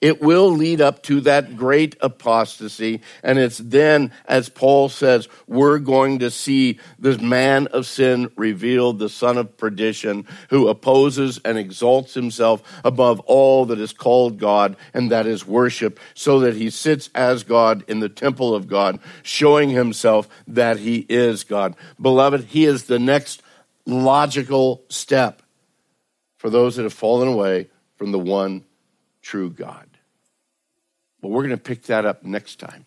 it 0.01 0.21
will 0.21 0.49
lead 0.51 0.79
up 0.79 1.03
to 1.03 1.19
that 1.21 1.57
great 1.57 1.97
apostasy. 1.99 3.01
And 3.21 3.37
it's 3.37 3.57
then, 3.57 4.11
as 4.25 4.47
Paul 4.47 4.87
says, 4.87 5.27
we're 5.45 5.79
going 5.79 6.19
to 6.19 6.31
see 6.31 6.79
this 6.97 7.19
man 7.19 7.67
of 7.67 7.85
sin 7.85 8.31
revealed, 8.37 8.99
the 8.99 9.09
son 9.09 9.37
of 9.37 9.57
perdition, 9.57 10.25
who 10.49 10.69
opposes 10.69 11.39
and 11.43 11.57
exalts 11.57 12.13
himself 12.13 12.63
above 12.85 13.19
all 13.21 13.65
that 13.65 13.79
is 13.79 13.91
called 13.91 14.39
God 14.39 14.77
and 14.93 15.11
that 15.11 15.27
is 15.27 15.45
worship, 15.45 15.99
so 16.13 16.39
that 16.39 16.55
he 16.55 16.69
sits 16.69 17.09
as 17.13 17.43
God 17.43 17.83
in 17.87 17.99
the 17.99 18.09
temple 18.09 18.55
of 18.55 18.67
God, 18.67 18.99
showing 19.21 19.69
himself 19.69 20.29
that 20.47 20.79
he 20.79 21.05
is 21.09 21.43
God. 21.43 21.75
Beloved, 21.99 22.45
he 22.45 22.65
is 22.65 22.85
the 22.85 22.99
next 22.99 23.43
logical 23.85 24.83
step 24.87 25.41
for 26.37 26.49
those 26.49 26.77
that 26.77 26.83
have 26.83 26.93
fallen 26.93 27.27
away 27.27 27.67
from 27.97 28.13
the 28.13 28.19
one 28.19 28.63
true 29.21 29.49
God. 29.49 29.88
But 31.21 31.29
we're 31.29 31.43
going 31.43 31.49
to 31.51 31.57
pick 31.57 31.83
that 31.83 32.05
up 32.05 32.23
next 32.23 32.59
time. 32.59 32.85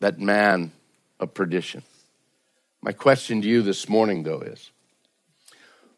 That 0.00 0.18
man 0.20 0.72
of 1.18 1.34
perdition. 1.34 1.82
My 2.82 2.92
question 2.92 3.42
to 3.42 3.48
you 3.48 3.62
this 3.62 3.88
morning, 3.88 4.22
though, 4.22 4.40
is 4.40 4.70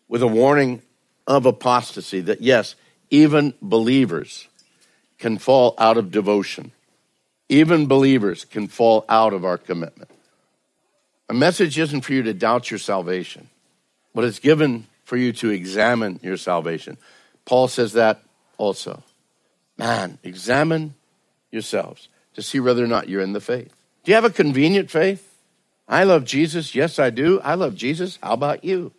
with 0.08 0.22
a 0.22 0.28
warning 0.28 0.82
of 1.26 1.44
apostasy 1.44 2.20
that, 2.22 2.40
yes, 2.40 2.74
even 3.10 3.54
believers 3.60 4.48
can 5.18 5.36
fall 5.36 5.74
out 5.78 5.96
of 5.96 6.10
devotion, 6.10 6.72
even 7.48 7.86
believers 7.86 8.44
can 8.44 8.68
fall 8.68 9.04
out 9.08 9.32
of 9.32 9.44
our 9.44 9.58
commitment. 9.58 10.10
A 11.28 11.34
message 11.34 11.78
isn't 11.78 12.02
for 12.02 12.12
you 12.12 12.22
to 12.22 12.32
doubt 12.32 12.70
your 12.70 12.78
salvation, 12.78 13.48
but 14.14 14.24
it's 14.24 14.38
given 14.38 14.86
for 15.04 15.16
you 15.16 15.32
to 15.34 15.50
examine 15.50 16.20
your 16.22 16.36
salvation. 16.36 16.96
Paul 17.44 17.68
says 17.68 17.94
that 17.94 18.22
also. 18.56 19.02
Man, 19.76 20.18
examine 20.22 20.94
yourselves 21.50 22.08
to 22.34 22.42
see 22.42 22.60
whether 22.60 22.82
or 22.82 22.88
not 22.88 23.08
you're 23.08 23.22
in 23.22 23.32
the 23.32 23.40
faith. 23.40 23.74
Do 24.04 24.10
you 24.10 24.14
have 24.14 24.24
a 24.24 24.30
convenient 24.30 24.90
faith? 24.90 25.24
I 25.88 26.04
love 26.04 26.24
Jesus. 26.24 26.74
Yes, 26.74 26.98
I 26.98 27.10
do. 27.10 27.40
I 27.40 27.54
love 27.54 27.74
Jesus. 27.74 28.18
How 28.22 28.32
about 28.32 28.64
you? 28.64 28.92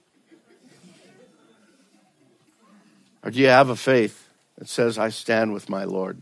Or 3.23 3.31
do 3.31 3.39
you 3.39 3.47
have 3.47 3.69
a 3.69 3.75
faith 3.75 4.29
that 4.57 4.67
says, 4.67 4.97
I 4.97 5.09
stand 5.09 5.53
with 5.53 5.69
my 5.69 5.83
Lord, 5.83 6.21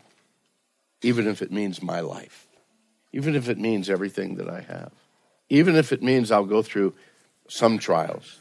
even 1.02 1.28
if 1.28 1.42
it 1.42 1.52
means 1.52 1.82
my 1.82 2.00
life, 2.00 2.48
even 3.14 3.36
if 3.36 3.50
it 3.50 3.58
means 3.58 3.90
everything 3.90 4.36
that 4.36 4.50
I 4.50 4.62
have, 4.62 4.92
even 5.50 5.76
if 5.76 5.94
it 5.94 6.04
means 6.04 6.32
I'll 6.32 6.46
go 6.46 6.62
through 6.62 6.94
some 7.48 7.78
trials, 7.78 8.40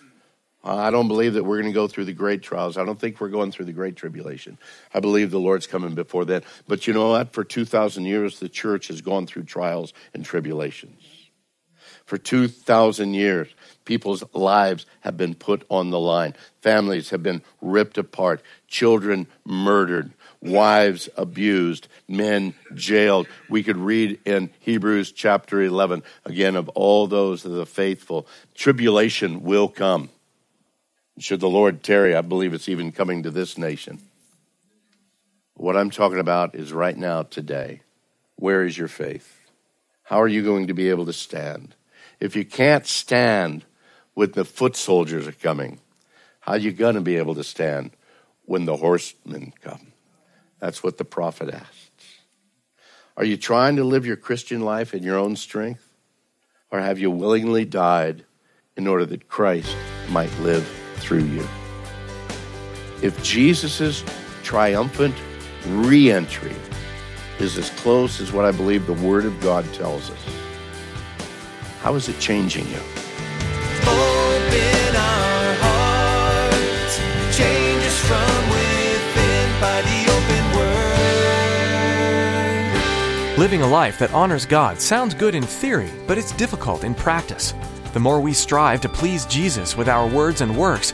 Uh, 0.66 0.74
I 0.74 0.90
don't 0.90 1.06
believe 1.06 1.34
that 1.34 1.44
we're 1.44 1.60
going 1.60 1.72
to 1.72 1.74
go 1.74 1.86
through 1.86 2.06
the 2.06 2.12
great 2.12 2.42
trials. 2.42 2.76
I 2.76 2.84
don't 2.84 2.98
think 2.98 3.20
we're 3.20 3.28
going 3.28 3.52
through 3.52 3.66
the 3.66 3.72
great 3.72 3.94
tribulation. 3.94 4.58
I 4.92 4.98
believe 4.98 5.30
the 5.30 5.38
Lord's 5.38 5.68
coming 5.68 5.94
before 5.94 6.24
that. 6.24 6.42
But 6.66 6.88
you 6.88 6.92
know 6.92 7.10
what? 7.10 7.32
For 7.32 7.44
2,000 7.44 8.04
years, 8.04 8.40
the 8.40 8.48
church 8.48 8.88
has 8.88 9.00
gone 9.00 9.28
through 9.28 9.44
trials 9.44 9.92
and 10.12 10.24
tribulations. 10.24 11.00
For 12.04 12.18
2,000 12.18 13.14
years, 13.14 13.48
people's 13.84 14.24
lives 14.32 14.86
have 15.02 15.16
been 15.16 15.36
put 15.36 15.64
on 15.70 15.90
the 15.90 16.00
line. 16.00 16.34
Families 16.62 17.10
have 17.10 17.22
been 17.22 17.42
ripped 17.60 17.96
apart, 17.96 18.42
children 18.66 19.28
murdered, 19.44 20.12
wives 20.40 21.08
abused, 21.16 21.86
men 22.08 22.54
jailed. 22.74 23.28
We 23.48 23.62
could 23.62 23.76
read 23.76 24.18
in 24.24 24.50
Hebrews 24.58 25.12
chapter 25.12 25.62
11 25.62 26.02
again 26.24 26.56
of 26.56 26.68
all 26.70 27.06
those 27.06 27.44
that 27.44 27.60
are 27.60 27.64
faithful. 27.66 28.26
Tribulation 28.54 29.44
will 29.44 29.68
come. 29.68 30.10
Should 31.18 31.40
the 31.40 31.48
Lord 31.48 31.82
tarry, 31.82 32.14
I 32.14 32.20
believe 32.20 32.52
it's 32.52 32.68
even 32.68 32.92
coming 32.92 33.22
to 33.22 33.30
this 33.30 33.56
nation. 33.56 34.00
What 35.54 35.76
I'm 35.76 35.90
talking 35.90 36.18
about 36.18 36.54
is 36.54 36.72
right 36.72 36.96
now, 36.96 37.22
today. 37.22 37.80
Where 38.36 38.64
is 38.64 38.76
your 38.76 38.88
faith? 38.88 39.40
How 40.02 40.20
are 40.20 40.28
you 40.28 40.44
going 40.44 40.66
to 40.66 40.74
be 40.74 40.90
able 40.90 41.06
to 41.06 41.14
stand? 41.14 41.74
If 42.20 42.36
you 42.36 42.44
can't 42.44 42.86
stand 42.86 43.64
when 44.12 44.32
the 44.32 44.44
foot 44.44 44.76
soldiers 44.76 45.26
are 45.26 45.32
coming, 45.32 45.80
how 46.40 46.52
are 46.52 46.58
you 46.58 46.72
going 46.72 46.96
to 46.96 47.00
be 47.00 47.16
able 47.16 47.34
to 47.36 47.44
stand 47.44 47.92
when 48.44 48.66
the 48.66 48.76
horsemen 48.76 49.54
come? 49.62 49.92
That's 50.58 50.82
what 50.82 50.98
the 50.98 51.04
prophet 51.04 51.52
asks. 51.52 52.20
Are 53.16 53.24
you 53.24 53.38
trying 53.38 53.76
to 53.76 53.84
live 53.84 54.04
your 54.04 54.16
Christian 54.16 54.60
life 54.60 54.92
in 54.92 55.02
your 55.02 55.18
own 55.18 55.36
strength? 55.36 55.88
Or 56.70 56.80
have 56.80 56.98
you 56.98 57.10
willingly 57.10 57.64
died 57.64 58.26
in 58.76 58.86
order 58.86 59.06
that 59.06 59.28
Christ 59.28 59.74
might 60.10 60.32
live 60.40 60.85
through 61.06 61.24
you. 61.24 61.46
If 63.00 63.22
Jesus' 63.22 64.02
triumphant 64.42 65.14
re 65.68 66.10
entry 66.10 66.56
is 67.38 67.56
as 67.56 67.70
close 67.70 68.20
as 68.20 68.32
what 68.32 68.44
I 68.44 68.50
believe 68.50 68.86
the 68.86 68.94
Word 68.94 69.24
of 69.24 69.40
God 69.40 69.64
tells 69.72 70.10
us, 70.10 70.18
how 71.80 71.94
is 71.94 72.08
it 72.08 72.18
changing 72.18 72.66
you? 72.66 72.80
Open 73.82 74.96
our 74.96 75.54
hearts, 75.62 76.98
change 77.36 77.84
us 77.84 78.00
from 78.00 78.50
within 78.50 79.60
by 79.60 79.82
the 79.82 80.10
open 80.10 80.44
word. 83.32 83.38
Living 83.38 83.62
a 83.62 83.68
life 83.68 83.96
that 84.00 84.12
honors 84.12 84.44
God 84.44 84.80
sounds 84.80 85.14
good 85.14 85.36
in 85.36 85.44
theory, 85.44 85.90
but 86.08 86.18
it's 86.18 86.32
difficult 86.32 86.82
in 86.82 86.96
practice. 86.96 87.54
The 87.96 88.00
more 88.00 88.20
we 88.20 88.34
strive 88.34 88.82
to 88.82 88.90
please 88.90 89.24
Jesus 89.24 89.74
with 89.74 89.88
our 89.88 90.06
words 90.06 90.42
and 90.42 90.54
works, 90.54 90.92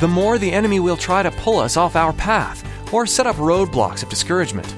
the 0.00 0.06
more 0.06 0.36
the 0.36 0.52
enemy 0.52 0.80
will 0.80 0.98
try 0.98 1.22
to 1.22 1.30
pull 1.30 1.58
us 1.58 1.78
off 1.78 1.96
our 1.96 2.12
path 2.12 2.62
or 2.92 3.06
set 3.06 3.26
up 3.26 3.36
roadblocks 3.36 4.02
of 4.02 4.10
discouragement. 4.10 4.70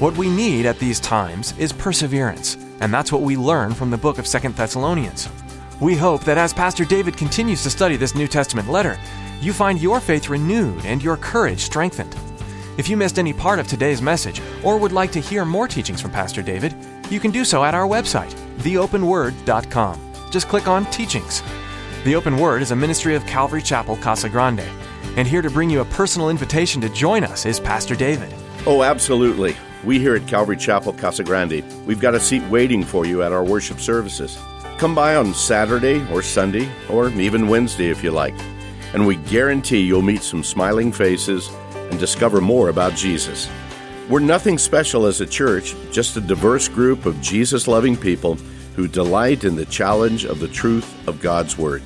What 0.00 0.16
we 0.16 0.28
need 0.28 0.66
at 0.66 0.80
these 0.80 0.98
times 0.98 1.56
is 1.56 1.72
perseverance, 1.72 2.56
and 2.80 2.92
that's 2.92 3.12
what 3.12 3.22
we 3.22 3.36
learn 3.36 3.74
from 3.74 3.90
the 3.90 3.96
book 3.96 4.18
of 4.18 4.26
Second 4.26 4.56
Thessalonians. 4.56 5.28
We 5.80 5.94
hope 5.94 6.24
that 6.24 6.36
as 6.36 6.52
Pastor 6.52 6.84
David 6.84 7.16
continues 7.16 7.62
to 7.62 7.70
study 7.70 7.94
this 7.94 8.16
New 8.16 8.26
Testament 8.26 8.68
letter, 8.68 8.98
you 9.40 9.52
find 9.52 9.80
your 9.80 10.00
faith 10.00 10.28
renewed 10.28 10.84
and 10.84 11.00
your 11.00 11.16
courage 11.16 11.60
strengthened. 11.60 12.16
If 12.76 12.88
you 12.88 12.96
missed 12.96 13.20
any 13.20 13.32
part 13.32 13.60
of 13.60 13.68
today's 13.68 14.02
message 14.02 14.42
or 14.64 14.78
would 14.78 14.90
like 14.90 15.12
to 15.12 15.20
hear 15.20 15.44
more 15.44 15.68
teachings 15.68 16.00
from 16.00 16.10
Pastor 16.10 16.42
David, 16.42 16.74
you 17.08 17.20
can 17.20 17.30
do 17.30 17.44
so 17.44 17.62
at 17.62 17.72
our 17.72 17.86
website, 17.86 18.32
theopenword.com 18.64 20.13
just 20.34 20.48
click 20.48 20.66
on 20.66 20.84
Teachings. 20.86 21.44
The 22.02 22.16
Open 22.16 22.36
Word 22.36 22.60
is 22.60 22.72
a 22.72 22.76
ministry 22.76 23.14
of 23.14 23.24
Calvary 23.24 23.62
Chapel, 23.62 23.94
Casa 23.96 24.28
Grande. 24.28 24.68
And 25.16 25.28
here 25.28 25.42
to 25.42 25.48
bring 25.48 25.70
you 25.70 25.80
a 25.80 25.84
personal 25.84 26.28
invitation 26.28 26.80
to 26.80 26.88
join 26.88 27.22
us 27.22 27.46
is 27.46 27.60
Pastor 27.60 27.94
David. 27.94 28.34
Oh, 28.66 28.82
absolutely. 28.82 29.56
We 29.84 30.00
here 30.00 30.16
at 30.16 30.26
Calvary 30.26 30.56
Chapel, 30.56 30.92
Casa 30.92 31.22
Grande, 31.22 31.62
we've 31.86 32.00
got 32.00 32.16
a 32.16 32.20
seat 32.20 32.42
waiting 32.48 32.82
for 32.82 33.06
you 33.06 33.22
at 33.22 33.30
our 33.30 33.44
worship 33.44 33.78
services. 33.78 34.36
Come 34.76 34.92
by 34.92 35.14
on 35.14 35.32
Saturday 35.34 36.04
or 36.12 36.20
Sunday, 36.20 36.68
or 36.90 37.10
even 37.10 37.46
Wednesday 37.46 37.90
if 37.90 38.02
you 38.02 38.10
like, 38.10 38.34
and 38.92 39.06
we 39.06 39.14
guarantee 39.14 39.82
you'll 39.82 40.02
meet 40.02 40.24
some 40.24 40.42
smiling 40.42 40.90
faces 40.90 41.48
and 41.76 42.00
discover 42.00 42.40
more 42.40 42.70
about 42.70 42.96
Jesus. 42.96 43.48
We're 44.08 44.18
nothing 44.18 44.58
special 44.58 45.06
as 45.06 45.20
a 45.20 45.26
church, 45.26 45.76
just 45.92 46.16
a 46.16 46.20
diverse 46.20 46.66
group 46.66 47.06
of 47.06 47.20
Jesus 47.20 47.68
loving 47.68 47.96
people 47.96 48.36
who 48.76 48.88
delight 48.88 49.44
in 49.44 49.56
the 49.56 49.66
challenge 49.66 50.24
of 50.24 50.40
the 50.40 50.48
truth 50.48 51.08
of 51.08 51.20
God's 51.20 51.56
Word. 51.56 51.82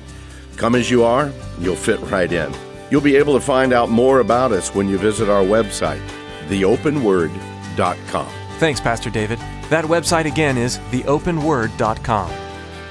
Come 0.57 0.75
as 0.75 0.89
you 0.89 1.03
are, 1.03 1.31
you'll 1.59 1.75
fit 1.75 1.99
right 2.01 2.31
in. 2.31 2.53
You'll 2.91 3.01
be 3.01 3.15
able 3.15 3.33
to 3.33 3.39
find 3.39 3.71
out 3.71 3.89
more 3.89 4.19
about 4.19 4.51
us 4.51 4.73
when 4.73 4.89
you 4.89 4.97
visit 4.97 5.29
our 5.29 5.43
website, 5.43 6.05
theopenword.com. 6.47 8.29
Thanks, 8.57 8.81
Pastor 8.81 9.09
David. 9.09 9.39
That 9.69 9.85
website 9.85 10.25
again 10.25 10.57
is 10.57 10.79
theopenword.com. 10.91 12.31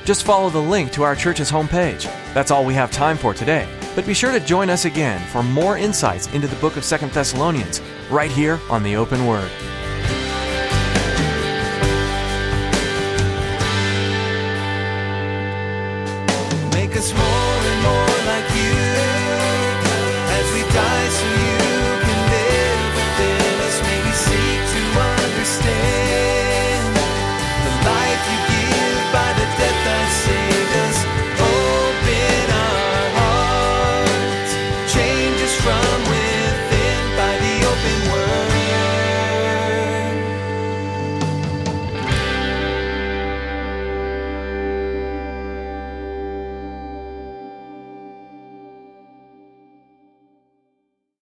Just 0.05 0.25
follow 0.25 0.49
the 0.49 0.59
link 0.59 0.93
to 0.93 1.03
our 1.03 1.15
church's 1.15 1.51
homepage. 1.51 2.05
That's 2.33 2.51
all 2.51 2.65
we 2.65 2.73
have 2.75 2.91
time 2.91 3.19
for 3.19 3.35
today. 3.35 3.69
But 3.95 4.07
be 4.07 4.15
sure 4.15 4.33
to 4.33 4.41
join 4.41 4.71
us 4.71 4.87
again 4.87 5.21
for 5.29 5.43
more 5.43 5.77
insights 5.77 6.29
into 6.29 6.47
the 6.47 6.57
book 6.57 6.77
of 6.77 6.85
Second 6.85 7.13
Thessalonians 7.13 7.83
right 8.11 8.31
here 8.31 8.59
on 8.71 8.83
the 8.83 8.97
Open 8.97 9.27
Word. 9.27 9.51